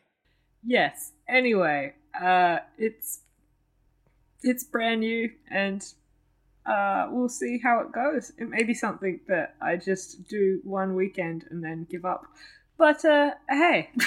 Yes. 0.65 1.11
Anyway, 1.29 1.93
uh, 2.19 2.57
it's 2.77 3.21
it's 4.41 4.63
brand 4.63 4.99
new, 4.99 5.31
and 5.49 5.83
uh, 6.67 7.07
we'll 7.09 7.29
see 7.29 7.59
how 7.63 7.79
it 7.79 7.91
goes. 7.91 8.31
It 8.37 8.47
may 8.47 8.63
be 8.63 8.75
something 8.75 9.19
that 9.27 9.55
I 9.59 9.75
just 9.75 10.27
do 10.27 10.61
one 10.63 10.93
weekend 10.93 11.45
and 11.49 11.63
then 11.63 11.87
give 11.89 12.05
up. 12.05 12.27
But 12.77 13.03
uh, 13.05 13.31
hey, 13.49 13.89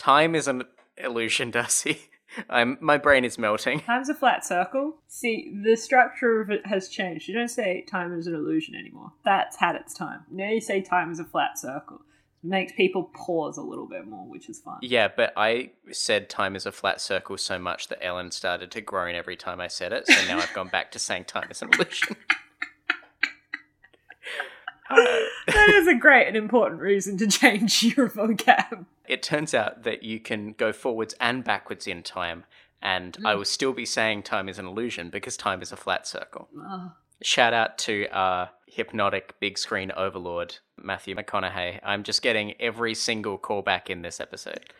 Time 0.00 0.34
is 0.34 0.48
an 0.48 0.64
illusion, 0.96 1.50
Darcy. 1.50 2.09
I'm 2.48 2.78
my 2.80 2.98
brain 2.98 3.24
is 3.24 3.38
melting. 3.38 3.80
time's 3.86 4.08
a 4.08 4.14
flat 4.14 4.44
circle. 4.44 4.96
See, 5.08 5.54
the 5.64 5.76
structure 5.76 6.40
of 6.40 6.50
it 6.50 6.66
has 6.66 6.88
changed. 6.88 7.28
You 7.28 7.34
don't 7.34 7.48
say 7.48 7.84
time 7.88 8.12
is 8.18 8.26
an 8.26 8.34
illusion 8.34 8.74
anymore. 8.74 9.12
That's 9.24 9.56
had 9.56 9.76
its 9.76 9.94
time. 9.94 10.20
Now 10.30 10.50
you 10.50 10.60
say 10.60 10.80
time 10.80 11.10
is 11.10 11.20
a 11.20 11.24
flat 11.24 11.58
circle. 11.58 12.02
It 12.42 12.48
makes 12.48 12.72
people 12.72 13.10
pause 13.14 13.58
a 13.58 13.62
little 13.62 13.86
bit 13.86 14.06
more, 14.06 14.26
which 14.26 14.48
is 14.48 14.60
fun. 14.60 14.78
Yeah, 14.82 15.08
but 15.14 15.32
I 15.36 15.72
said 15.92 16.30
time 16.30 16.56
is 16.56 16.64
a 16.64 16.72
flat 16.72 17.00
circle 17.00 17.36
so 17.36 17.58
much 17.58 17.88
that 17.88 18.02
Ellen 18.02 18.30
started 18.30 18.70
to 18.72 18.80
groan 18.80 19.14
every 19.14 19.36
time 19.36 19.60
I 19.60 19.68
said 19.68 19.92
it, 19.92 20.06
so 20.06 20.14
now 20.26 20.38
I've 20.38 20.54
gone 20.54 20.68
back 20.68 20.90
to 20.92 20.98
saying 20.98 21.24
time 21.24 21.48
is 21.50 21.60
an 21.60 21.70
illusion. 21.74 22.16
that 24.90 25.68
is 25.70 25.86
a 25.86 25.94
great 25.94 26.26
and 26.26 26.36
important 26.36 26.80
reason 26.80 27.16
to 27.18 27.26
change 27.26 27.82
your 27.82 28.08
vocab. 28.08 28.86
it 29.08 29.22
turns 29.22 29.54
out 29.54 29.84
that 29.84 30.02
you 30.02 30.20
can 30.20 30.52
go 30.52 30.72
forwards 30.72 31.14
and 31.20 31.44
backwards 31.44 31.86
in 31.86 32.02
time, 32.02 32.44
and 32.82 33.16
I 33.24 33.32
hmm. 33.32 33.38
will 33.38 33.44
still 33.44 33.72
be 33.72 33.86
saying 33.86 34.22
time 34.24 34.48
is 34.48 34.58
an 34.58 34.66
illusion 34.66 35.10
because 35.10 35.36
time 35.36 35.62
is 35.62 35.72
a 35.72 35.76
flat 35.76 36.06
circle. 36.06 36.48
Oh. 36.58 36.92
Shout 37.22 37.52
out 37.52 37.76
to 37.78 38.06
our 38.12 38.50
hypnotic 38.66 39.38
big 39.40 39.58
screen 39.58 39.92
overlord, 39.92 40.56
Matthew 40.82 41.14
McConaughey. 41.14 41.80
I'm 41.82 42.02
just 42.02 42.22
getting 42.22 42.54
every 42.60 42.94
single 42.94 43.38
callback 43.38 43.90
in 43.90 44.02
this 44.02 44.20
episode. 44.20 44.72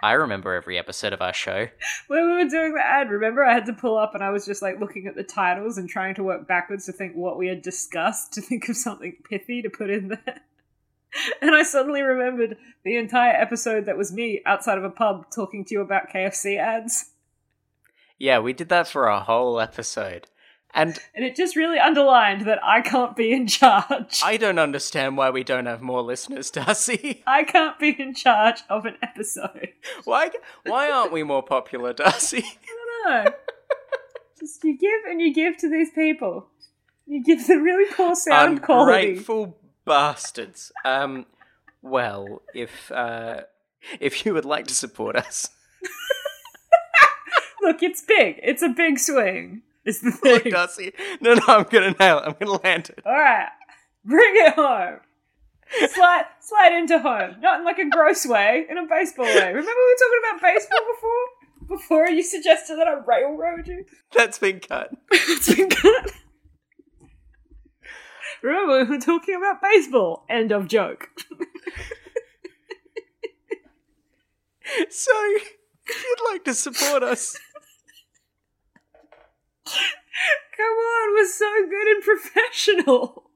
I 0.00 0.12
remember 0.12 0.54
every 0.54 0.78
episode 0.78 1.12
of 1.12 1.20
our 1.20 1.32
show. 1.32 1.68
When 2.06 2.24
we 2.24 2.44
were 2.44 2.48
doing 2.48 2.74
the 2.74 2.84
ad, 2.84 3.10
remember 3.10 3.44
I 3.44 3.52
had 3.52 3.66
to 3.66 3.72
pull 3.72 3.98
up 3.98 4.14
and 4.14 4.22
I 4.22 4.30
was 4.30 4.46
just 4.46 4.62
like 4.62 4.78
looking 4.78 5.06
at 5.08 5.16
the 5.16 5.24
titles 5.24 5.76
and 5.76 5.88
trying 5.88 6.14
to 6.16 6.22
work 6.22 6.46
backwards 6.46 6.86
to 6.86 6.92
think 6.92 7.14
what 7.14 7.36
we 7.36 7.48
had 7.48 7.62
discussed 7.62 8.32
to 8.34 8.40
think 8.40 8.68
of 8.68 8.76
something 8.76 9.16
pithy 9.28 9.62
to 9.62 9.70
put 9.70 9.90
in 9.90 10.08
there. 10.08 10.40
And 11.40 11.54
I 11.54 11.62
suddenly 11.62 12.02
remembered 12.02 12.58
the 12.84 12.96
entire 12.96 13.32
episode 13.32 13.86
that 13.86 13.96
was 13.96 14.12
me 14.12 14.42
outside 14.44 14.76
of 14.76 14.84
a 14.84 14.90
pub 14.90 15.30
talking 15.30 15.64
to 15.64 15.74
you 15.74 15.80
about 15.80 16.10
KFC 16.10 16.58
ads. 16.58 17.12
Yeah, 18.18 18.40
we 18.40 18.52
did 18.52 18.68
that 18.68 18.88
for 18.88 19.06
a 19.06 19.20
whole 19.20 19.58
episode. 19.58 20.26
And 20.74 20.98
And 21.14 21.24
it 21.24 21.34
just 21.34 21.56
really 21.56 21.78
underlined 21.78 22.42
that 22.42 22.58
I 22.62 22.82
can't 22.82 23.16
be 23.16 23.32
in 23.32 23.46
charge. 23.46 24.20
I 24.24 24.36
don't 24.36 24.58
understand 24.58 25.16
why 25.16 25.30
we 25.30 25.42
don't 25.42 25.66
have 25.66 25.80
more 25.80 26.02
listeners, 26.02 26.50
Darcy. 26.52 27.22
I 27.26 27.44
can't 27.44 27.78
be 27.78 27.96
in 27.98 28.14
charge 28.14 28.60
of 28.68 28.84
an 28.84 28.96
episode. 29.02 29.70
Why 30.04 30.30
why 30.64 30.90
aren't 30.90 31.12
we 31.12 31.22
more 31.22 31.42
popular, 31.42 31.92
Darcy? 31.92 32.44
I 32.44 33.12
don't 33.12 33.24
know. 33.24 33.32
just 34.38 34.62
you 34.62 34.76
give 34.76 35.10
and 35.10 35.20
you 35.20 35.32
give 35.32 35.56
to 35.58 35.70
these 35.70 35.90
people. 35.90 36.48
You 37.06 37.24
give 37.24 37.46
them 37.46 37.62
really 37.62 37.90
poor 37.92 38.14
sound 38.14 38.62
quality. 38.62 39.08
Ungrateful 39.08 39.58
bastards. 39.86 40.70
Um 40.84 41.24
well, 41.80 42.42
if 42.54 42.92
uh 42.92 43.42
if 44.00 44.26
you 44.26 44.34
would 44.34 44.44
like 44.44 44.66
to 44.66 44.74
support 44.74 45.16
us, 45.16 45.48
Look, 47.62 47.82
it's 47.82 48.02
big. 48.02 48.40
It's 48.42 48.62
a 48.62 48.68
big 48.68 48.98
swing. 48.98 49.62
It's 49.88 50.00
the 50.00 50.12
thing. 50.12 50.34
Look, 50.34 50.44
Darcy. 50.44 50.92
No, 51.20 51.34
no, 51.34 51.42
I'm 51.48 51.64
gonna 51.64 51.94
nail 51.98 52.18
it. 52.18 52.24
I'm 52.26 52.34
gonna 52.38 52.60
land 52.62 52.90
it. 52.90 53.00
All 53.06 53.12
right, 53.12 53.48
bring 54.04 54.32
it 54.34 54.54
home. 54.54 55.00
Slide, 55.90 56.24
slide 56.40 56.72
into 56.74 56.98
home. 56.98 57.36
Not 57.40 57.60
in 57.60 57.64
like 57.64 57.78
a 57.78 57.88
gross 57.88 58.26
way, 58.26 58.66
in 58.68 58.78
a 58.78 58.86
baseball 58.86 59.24
way. 59.26 59.48
Remember 59.48 59.60
we 59.60 59.64
were 59.64 59.98
talking 59.98 60.20
about 60.30 60.42
baseball 60.42 60.78
before? 60.94 61.76
Before 61.78 62.08
you 62.08 62.22
suggested 62.22 62.76
that 62.78 62.86
I 62.86 62.94
railroad 63.06 63.66
you. 63.66 63.84
That's 64.12 64.38
been 64.38 64.60
cut. 64.60 64.90
It's 65.12 65.54
been 65.54 65.68
cut. 65.68 66.12
Remember 68.42 68.78
we 68.78 68.84
were 68.84 69.00
talking 69.00 69.34
about 69.36 69.60
baseball. 69.60 70.24
End 70.28 70.52
of 70.52 70.68
joke. 70.68 71.08
So, 74.90 75.12
if 75.86 76.04
you'd 76.04 76.30
like 76.30 76.44
to 76.44 76.54
support 76.54 77.02
us, 77.02 77.38
Come 80.56 80.66
on, 80.66 81.14
we're 81.14 81.26
so 81.28 81.66
good 81.68 81.86
and 81.88 82.02
professional. 82.02 83.30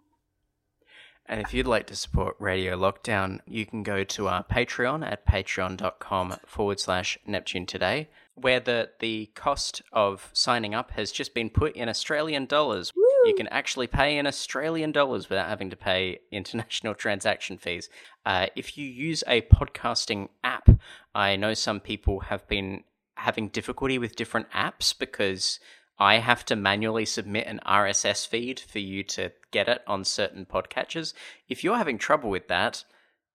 and 1.27 1.40
if 1.40 1.55
you'd 1.55 1.66
like 1.66 1.87
to 1.87 1.97
support 1.97 2.37
Radio 2.38 2.77
Lockdown, 2.77 3.40
you 3.47 3.64
can 3.66 3.83
go 3.83 4.05
to 4.05 4.29
our 4.29 4.45
Patreon 4.45 5.07
at 5.07 5.27
patreon.com 5.27 6.37
forward 6.47 6.81
slash 6.81 7.18
Neptune 7.27 7.66
today, 7.66 8.09
where 8.35 8.61
the, 8.61 8.90
the 9.01 9.27
cost 9.35 9.83
of 9.92 10.31
signing 10.33 10.75
up 10.75 10.92
has 10.92 11.12
just 11.12 11.35
been 11.35 11.51
put 11.51 11.77
in 11.77 11.88
Australian 11.88 12.47
dollars. 12.47 12.92
You 13.25 13.35
can 13.35 13.47
actually 13.49 13.87
pay 13.87 14.18
in 14.18 14.27
Australian 14.27 14.90
dollars 14.90 15.29
without 15.29 15.49
having 15.49 15.71
to 15.71 15.77
pay 15.77 16.18
international 16.33 16.95
transaction 16.95 17.57
fees. 17.57 17.88
Uh, 18.27 18.47
if 18.57 18.77
you 18.77 18.85
use 18.85 19.23
a 19.29 19.42
podcasting 19.42 20.29
app, 20.42 20.68
I 21.14 21.37
know 21.37 21.55
some 21.55 21.79
people 21.79 22.21
have 22.21 22.49
been 22.49 22.83
having 23.16 23.49
difficulty 23.49 23.99
with 23.99 24.16
different 24.16 24.51
apps 24.51 24.92
because 24.99 25.61
I 26.03 26.19
have 26.19 26.45
to 26.47 26.57
manually 26.57 27.05
submit 27.05 27.47
an 27.47 27.61
RSS 27.65 28.27
feed 28.27 28.59
for 28.59 28.81
you 28.81 29.05
to 29.05 29.31
get 29.53 29.69
it 29.69 29.83
on 29.87 30.05
certain 30.05 30.45
podcatchers. 30.45 31.15
If 31.49 31.62
you're 31.62 31.77
having 31.77 31.97
trouble 31.97 32.29
with 32.29 32.49
that, 32.49 32.83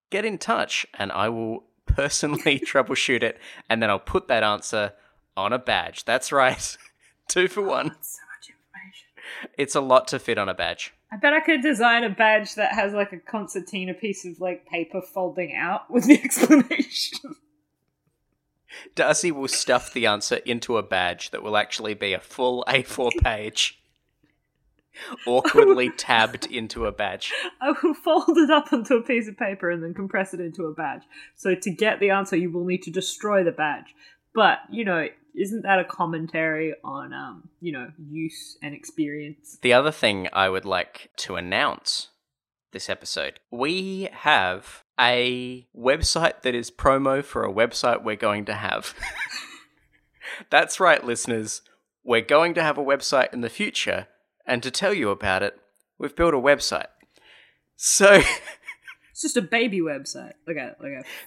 get 0.09 0.25
in 0.25 0.37
touch 0.37 0.85
and 0.93 1.09
I 1.13 1.29
will 1.29 1.63
personally 1.85 2.59
troubleshoot 2.65 3.23
it 3.23 3.39
and 3.69 3.81
then 3.81 3.89
I'll 3.89 3.99
put 3.99 4.27
that 4.27 4.43
answer 4.43 4.91
on 5.37 5.53
a 5.53 5.57
badge. 5.57 6.03
That's 6.03 6.33
right. 6.33 6.77
Two 7.29 7.47
for 7.47 7.61
oh, 7.61 7.69
one. 7.69 7.95
So 8.01 8.19
much 8.35 8.49
information. 8.49 9.53
It's 9.57 9.75
a 9.75 9.81
lot 9.81 10.09
to 10.09 10.19
fit 10.19 10.37
on 10.37 10.49
a 10.49 10.53
badge. 10.53 10.93
I 11.09 11.15
bet 11.15 11.31
I 11.31 11.39
could 11.39 11.61
design 11.61 12.03
a 12.03 12.09
badge 12.09 12.55
that 12.55 12.73
has 12.73 12.91
like 12.91 13.13
a 13.13 13.19
concertina 13.19 13.93
piece 13.93 14.25
of 14.25 14.41
like 14.41 14.65
paper 14.65 15.01
folding 15.01 15.55
out 15.55 15.89
with 15.89 16.03
the 16.03 16.21
explanation. 16.21 17.37
Darcy 18.95 19.31
will 19.31 19.47
stuff 19.47 19.93
the 19.93 20.05
answer 20.05 20.37
into 20.37 20.77
a 20.77 20.83
badge 20.83 21.31
that 21.31 21.43
will 21.43 21.57
actually 21.57 21.93
be 21.93 22.13
a 22.13 22.19
full 22.19 22.63
A4 22.67 23.11
page, 23.23 23.79
awkwardly 25.25 25.89
tabbed 25.89 26.45
into 26.47 26.85
a 26.85 26.91
badge. 26.91 27.31
I 27.61 27.73
will 27.83 27.93
fold 27.93 28.37
it 28.37 28.49
up 28.49 28.73
onto 28.73 28.95
a 28.95 29.01
piece 29.01 29.27
of 29.27 29.37
paper 29.37 29.69
and 29.69 29.83
then 29.83 29.93
compress 29.93 30.33
it 30.33 30.39
into 30.39 30.65
a 30.65 30.73
badge. 30.73 31.03
So 31.35 31.55
to 31.55 31.71
get 31.71 31.99
the 31.99 32.09
answer, 32.09 32.35
you 32.35 32.51
will 32.51 32.65
need 32.65 32.83
to 32.83 32.91
destroy 32.91 33.43
the 33.43 33.51
badge. 33.51 33.95
But 34.33 34.59
you 34.69 34.85
know, 34.85 35.07
isn't 35.35 35.61
that 35.61 35.79
a 35.79 35.85
commentary 35.85 36.73
on 36.83 37.13
um, 37.13 37.49
you 37.61 37.71
know, 37.71 37.91
use 38.09 38.57
and 38.61 38.73
experience? 38.73 39.59
The 39.61 39.73
other 39.73 39.91
thing 39.91 40.27
I 40.33 40.49
would 40.49 40.65
like 40.65 41.11
to 41.17 41.35
announce 41.35 42.09
this 42.71 42.89
episode 42.89 43.39
we 43.51 44.09
have 44.11 44.83
a 44.99 45.67
website 45.77 46.41
that 46.41 46.55
is 46.55 46.71
promo 46.71 47.23
for 47.23 47.43
a 47.43 47.53
website 47.53 48.03
we're 48.03 48.15
going 48.15 48.45
to 48.45 48.53
have. 48.53 48.95
That's 50.49 50.79
right, 50.79 51.03
listeners. 51.03 51.61
We're 52.03 52.21
going 52.21 52.53
to 52.55 52.63
have 52.63 52.77
a 52.77 52.83
website 52.83 53.33
in 53.33 53.41
the 53.41 53.49
future, 53.49 54.07
and 54.45 54.63
to 54.63 54.71
tell 54.71 54.93
you 54.93 55.09
about 55.09 55.43
it, 55.43 55.59
we've 55.97 56.15
built 56.15 56.33
a 56.33 56.37
website. 56.37 56.87
So. 57.75 58.21
It's 59.11 59.23
just 59.23 59.37
a 59.37 59.41
baby 59.41 59.79
website, 59.81 60.33
like 60.45 60.57
a. 60.57 60.75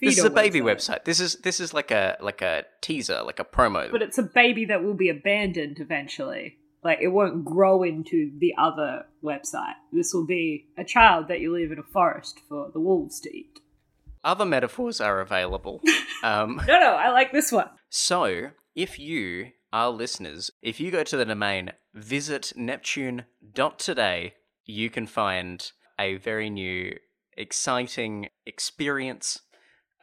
this 0.01 0.17
is 0.17 0.23
a 0.23 0.31
baby 0.31 0.61
website. 0.61 1.03
This 1.03 1.19
is 1.19 1.35
this 1.39 1.59
is 1.59 1.75
like 1.75 1.91
a 1.91 2.17
like 2.21 2.41
a 2.41 2.63
teaser, 2.81 3.21
like 3.23 3.41
a 3.41 3.45
promo. 3.45 3.91
but 3.91 4.01
it's 4.01 4.17
a 4.17 4.23
baby 4.23 4.67
that 4.67 4.85
will 4.85 4.95
be 4.95 5.09
abandoned 5.09 5.81
eventually. 5.81 6.57
Like 6.83 6.99
it 7.01 7.09
won't 7.09 7.45
grow 7.45 7.83
into 7.83 8.33
the 8.39 8.55
other 8.59 9.05
website. 9.23 9.75
This 9.93 10.13
will 10.15 10.27
be 10.27 10.67
a 10.79 10.85
child 10.85 11.29
that 11.29 11.41
you 11.41 11.53
leave 11.53 11.73
in 11.73 11.79
a 11.79 11.83
forest 11.83 12.41
for 12.49 12.71
the 12.73 12.81
wolves 12.81 13.21
to 13.21 13.37
eat. 13.37 13.61
Other 14.25 14.45
metaphors 14.45 15.01
are 15.01 15.21
available. 15.21 15.81
um, 16.23 16.61
No, 16.67 16.79
no, 16.79 16.95
I 16.95 17.11
like 17.11 17.33
this 17.33 17.53
one. 17.53 17.69
so, 17.89 18.51
if 18.75 18.99
you, 18.99 19.53
our 19.73 19.91
listeners, 19.91 20.51
if 20.63 20.79
you 20.81 20.91
go 20.91 21.03
to 21.05 21.17
the 21.17 21.25
domain 21.25 21.73
visit 21.95 22.53
neptune.today, 22.57 24.35
you 24.65 24.91
can 24.91 25.07
find 25.07 25.73
a 25.99 26.17
very 26.17 26.51
new, 26.51 26.97
exciting 27.37 28.29
experience. 28.47 29.41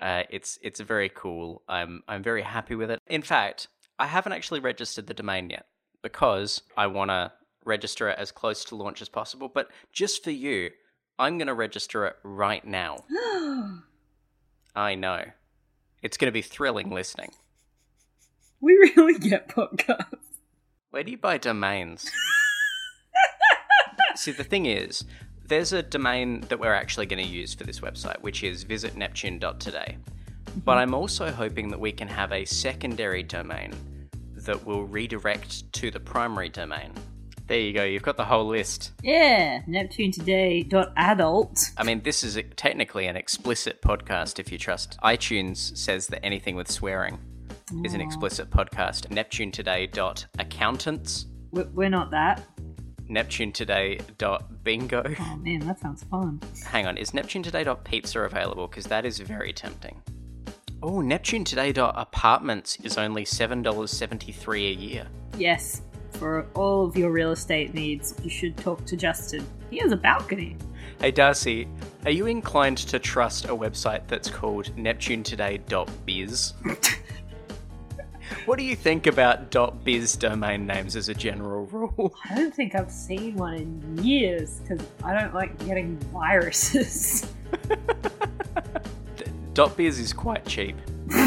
Uh, 0.01 0.23
it's 0.29 0.59
it's 0.61 0.79
very 0.79 1.09
cool. 1.09 1.63
I'm 1.67 2.03
I'm 2.07 2.21
very 2.21 2.43
happy 2.43 2.75
with 2.75 2.91
it. 2.91 2.99
In 3.07 3.21
fact, 3.21 3.67
I 3.97 4.07
haven't 4.07 4.33
actually 4.33 4.59
registered 4.59 5.07
the 5.07 5.13
domain 5.13 5.49
yet 5.49 5.65
because 6.07 6.61
I 6.77 6.87
want 6.87 7.11
to 7.11 7.33
register 7.65 8.07
it 8.07 8.17
as 8.17 8.31
close 8.31 8.63
to 8.63 8.75
launch 8.75 9.01
as 9.01 9.09
possible. 9.09 9.51
But 9.53 9.69
just 9.91 10.23
for 10.23 10.31
you, 10.31 10.69
I'm 11.19 11.37
going 11.37 11.47
to 11.47 11.53
register 11.53 12.05
it 12.05 12.15
right 12.23 12.65
now. 12.65 13.03
I 14.75 14.95
know. 14.95 15.25
It's 16.01 16.15
going 16.15 16.29
to 16.29 16.33
be 16.33 16.41
thrilling 16.41 16.91
listening. 16.91 17.31
We 18.61 18.73
really 18.95 19.19
get 19.19 19.49
podcasts. 19.49 20.39
Where 20.91 21.03
do 21.03 21.11
you 21.11 21.17
buy 21.17 21.37
domains? 21.39 22.09
See, 24.15 24.31
the 24.31 24.45
thing 24.45 24.65
is, 24.65 25.03
there's 25.45 25.73
a 25.73 25.83
domain 25.83 26.41
that 26.47 26.59
we're 26.59 26.73
actually 26.73 27.05
going 27.05 27.23
to 27.23 27.29
use 27.29 27.53
for 27.53 27.65
this 27.65 27.81
website, 27.81 28.21
which 28.21 28.45
is 28.45 28.63
visitneptune.today. 28.63 29.97
But 30.55 30.55
mm-hmm. 30.55 30.69
I'm 30.69 30.93
also 30.93 31.31
hoping 31.31 31.69
that 31.71 31.81
we 31.81 31.91
can 31.91 32.07
have 32.07 32.31
a 32.31 32.45
secondary 32.45 33.23
domain 33.23 33.75
that 34.45 34.65
will 34.65 34.83
redirect 34.85 35.71
to 35.73 35.91
the 35.91 35.99
primary 35.99 36.47
domain. 36.49 36.91
There 37.47 37.59
you 37.59 37.73
go, 37.73 37.83
you've 37.83 38.03
got 38.03 38.17
the 38.17 38.25
whole 38.25 38.45
list. 38.47 38.91
Yeah, 39.03 39.61
NeptuneToday.adult. 39.69 41.59
I 41.77 41.83
mean, 41.83 42.01
this 42.03 42.23
is 42.23 42.37
technically 42.57 43.07
an 43.07 43.15
explicit 43.15 43.81
podcast 43.81 44.37
if 44.39 44.51
you 44.51 44.57
trust. 44.57 44.97
iTunes 45.03 45.77
says 45.77 46.07
that 46.07 46.25
anything 46.25 46.55
with 46.57 46.69
swearing 46.69 47.17
is 47.85 47.93
an 47.93 48.01
explicit 48.01 48.49
podcast. 48.49 49.07
NeptuneToday.accountants, 49.09 51.25
We- 51.51 51.63
We're 51.63 51.89
not 51.89 52.11
that. 52.11 52.41
NeptuneToday.bingo. 53.09 55.03
Oh 55.19 55.35
man, 55.37 55.59
that 55.59 55.79
sounds 55.79 56.03
fun. 56.03 56.41
Hang 56.65 56.85
on, 56.87 56.97
is 56.97 57.11
NeptuneToday.pizza 57.11 58.19
available? 58.21 58.67
Because 58.67 58.85
that 58.87 59.05
is 59.05 59.19
very 59.19 59.53
tempting. 59.53 60.01
Oh, 60.83 60.99
NeptuneToday.apartments 60.99 62.77
is 62.83 62.99
only 62.99 63.25
$7.73 63.25 64.55
a 64.55 64.73
year. 64.79 65.07
Yes, 65.35 65.81
for 66.11 66.45
all 66.53 66.85
of 66.85 66.95
your 66.95 67.09
real 67.09 67.31
estate 67.31 67.73
needs, 67.73 68.13
you 68.23 68.29
should 68.29 68.55
talk 68.57 68.85
to 68.85 68.95
Justin. 68.95 69.47
He 69.71 69.79
has 69.79 69.91
a 69.91 69.97
balcony. 69.97 70.55
Hey 70.99 71.09
Darcy, 71.09 71.67
are 72.05 72.11
you 72.11 72.27
inclined 72.27 72.77
to 72.77 72.99
trust 72.99 73.45
a 73.45 73.55
website 73.55 74.07
that's 74.07 74.29
called 74.29 74.71
NeptuneToday.biz? 74.75 76.53
what 78.45 78.59
do 78.59 78.63
you 78.63 78.75
think 78.75 79.07
about 79.07 79.83
.biz 79.83 80.15
domain 80.15 80.67
names 80.67 80.95
as 80.95 81.09
a 81.09 81.13
general 81.15 81.65
rule? 81.65 82.15
I 82.29 82.35
don't 82.35 82.53
think 82.53 82.75
I've 82.75 82.91
seen 82.91 83.35
one 83.35 83.55
in 83.55 84.03
years 84.03 84.59
because 84.59 84.85
I 85.03 85.19
don't 85.19 85.33
like 85.33 85.57
getting 85.65 85.97
viruses. 86.13 87.33
.biz 89.57 89.99
is 89.99 90.13
quite 90.13 90.45
cheap. 90.45 90.75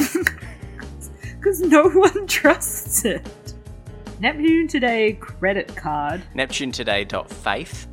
Because 1.41 1.63
no 1.63 1.89
one 1.89 2.27
trusts 2.27 3.07
it. 3.07 3.27
Neptune 4.21 4.69
Today 4.69 5.15
credit 5.15 5.75
card. 5.75 6.23
NeptuneToday.faith. 6.35 7.09
Dot 7.09 7.31
faith. 7.31 7.87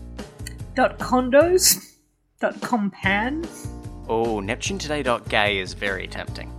Dot 0.75 0.99
condos. 0.99 1.95
Dot 2.41 2.55
compan. 2.55 3.47
Oh, 4.09 4.41
NeptuneToday.gay 4.41 5.59
is 5.59 5.73
very 5.73 6.07
tempting. 6.07 6.56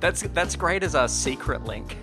That's 0.00 0.22
that's 0.22 0.56
great 0.56 0.82
as 0.82 0.94
our 0.94 1.08
secret 1.08 1.64
link. 1.64 1.96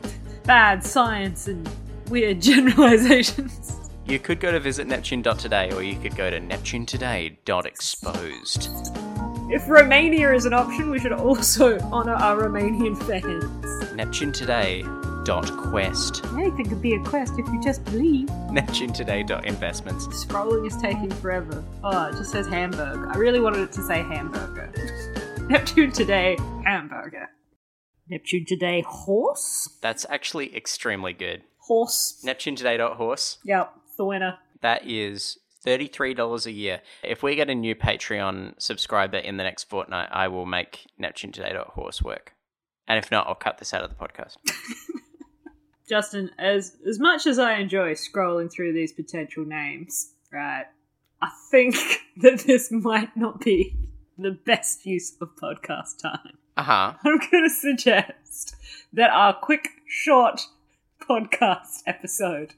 Bad 0.43 0.83
science 0.83 1.47
and 1.47 1.67
weird 2.09 2.41
generalizations. 2.41 3.86
You 4.07 4.19
could 4.19 4.39
go 4.39 4.51
to 4.53 4.59
visit 4.59 4.87
Neptune.today 4.87 5.71
or 5.73 5.83
you 5.83 5.99
could 5.99 6.15
go 6.15 6.29
to 6.29 6.39
neptunetoday.exposed. 6.39 8.69
If 9.49 9.67
Romania 9.67 10.33
is 10.33 10.45
an 10.45 10.53
option, 10.53 10.89
we 10.89 10.99
should 10.99 11.11
also 11.11 11.77
honour 11.79 12.13
our 12.13 12.43
Romanian 12.43 12.97
fans. 13.03 13.43
neptunetoday.quest. 13.93 16.25
Anything 16.25 16.69
could 16.69 16.81
be 16.81 16.93
a 16.95 17.03
quest 17.03 17.33
if 17.37 17.45
you 17.47 17.61
just 17.61 17.83
believe. 17.83 18.27
neptunetoday.investments. 18.27 20.07
Scrolling 20.25 20.65
is 20.65 20.77
taking 20.77 21.11
forever. 21.11 21.61
Oh, 21.83 22.05
it 22.05 22.13
just 22.13 22.31
says 22.31 22.47
Hamburg. 22.47 23.09
I 23.13 23.17
really 23.17 23.41
wanted 23.41 23.59
it 23.59 23.73
to 23.73 23.81
say 23.81 24.03
hamburger. 24.03 24.71
Neptune 25.49 25.91
today, 25.91 26.37
hamburger. 26.63 27.27
Neptune 28.09 28.45
today, 28.47 28.85
horse? 28.87 29.67
That's 29.81 30.05
actually 30.09 30.55
extremely 30.55 31.11
good. 31.11 31.41
Horse. 31.59 32.23
neptunetoday.horse. 32.25 33.39
Yep, 33.43 33.73
the 33.97 34.05
winner. 34.05 34.37
That 34.61 34.87
is 34.87 35.37
$33 35.65 36.45
a 36.45 36.51
year. 36.51 36.81
If 37.03 37.23
we 37.23 37.35
get 37.35 37.49
a 37.49 37.55
new 37.55 37.75
Patreon 37.75 38.53
subscriber 38.57 39.17
in 39.17 39.37
the 39.37 39.43
next 39.43 39.65
fortnight, 39.65 40.09
I 40.11 40.27
will 40.29 40.45
make 40.45 40.87
Neptune 40.97 41.31
Today 41.31 41.55
horse 41.69 42.01
work. 42.01 42.33
And 42.87 42.97
if 42.97 43.11
not, 43.11 43.27
I'll 43.27 43.35
cut 43.35 43.57
this 43.57 43.73
out 43.73 43.83
of 43.83 43.89
the 43.89 43.95
podcast. 43.95 44.37
Justin, 45.89 46.31
as 46.37 46.75
as 46.87 46.99
much 46.99 47.25
as 47.25 47.39
I 47.39 47.55
enjoy 47.55 47.93
scrolling 47.93 48.51
through 48.51 48.73
these 48.73 48.91
potential 48.91 49.45
names, 49.45 50.11
right, 50.31 50.65
I 51.21 51.29
think 51.49 51.75
that 52.17 52.39
this 52.39 52.71
might 52.71 53.15
not 53.15 53.41
be 53.41 53.75
the 54.17 54.31
best 54.31 54.85
use 54.85 55.15
of 55.21 55.35
podcast 55.35 56.01
time. 56.01 56.37
Uh 56.55 56.63
huh. 56.63 56.93
I'm 57.05 57.19
going 57.31 57.43
to 57.43 57.49
suggest 57.49 58.55
that 58.93 59.11
our 59.11 59.33
quick, 59.33 59.69
short 59.85 60.41
podcast 60.99 61.83
episode 61.85 62.53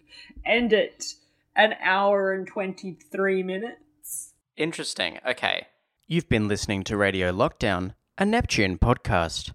end 0.45 0.73
at 0.73 1.13
an 1.59 1.75
hour 1.83 2.31
and 2.31 2.47
23 2.47 3.43
minutes. 3.43 4.33
Interesting. 4.55 5.19
Okay. 5.27 5.67
You've 6.07 6.29
been 6.29 6.47
listening 6.47 6.85
to 6.85 6.95
Radio 6.95 7.33
Lockdown, 7.33 7.95
a 8.17 8.25
Neptune 8.25 8.77
podcast. 8.77 9.51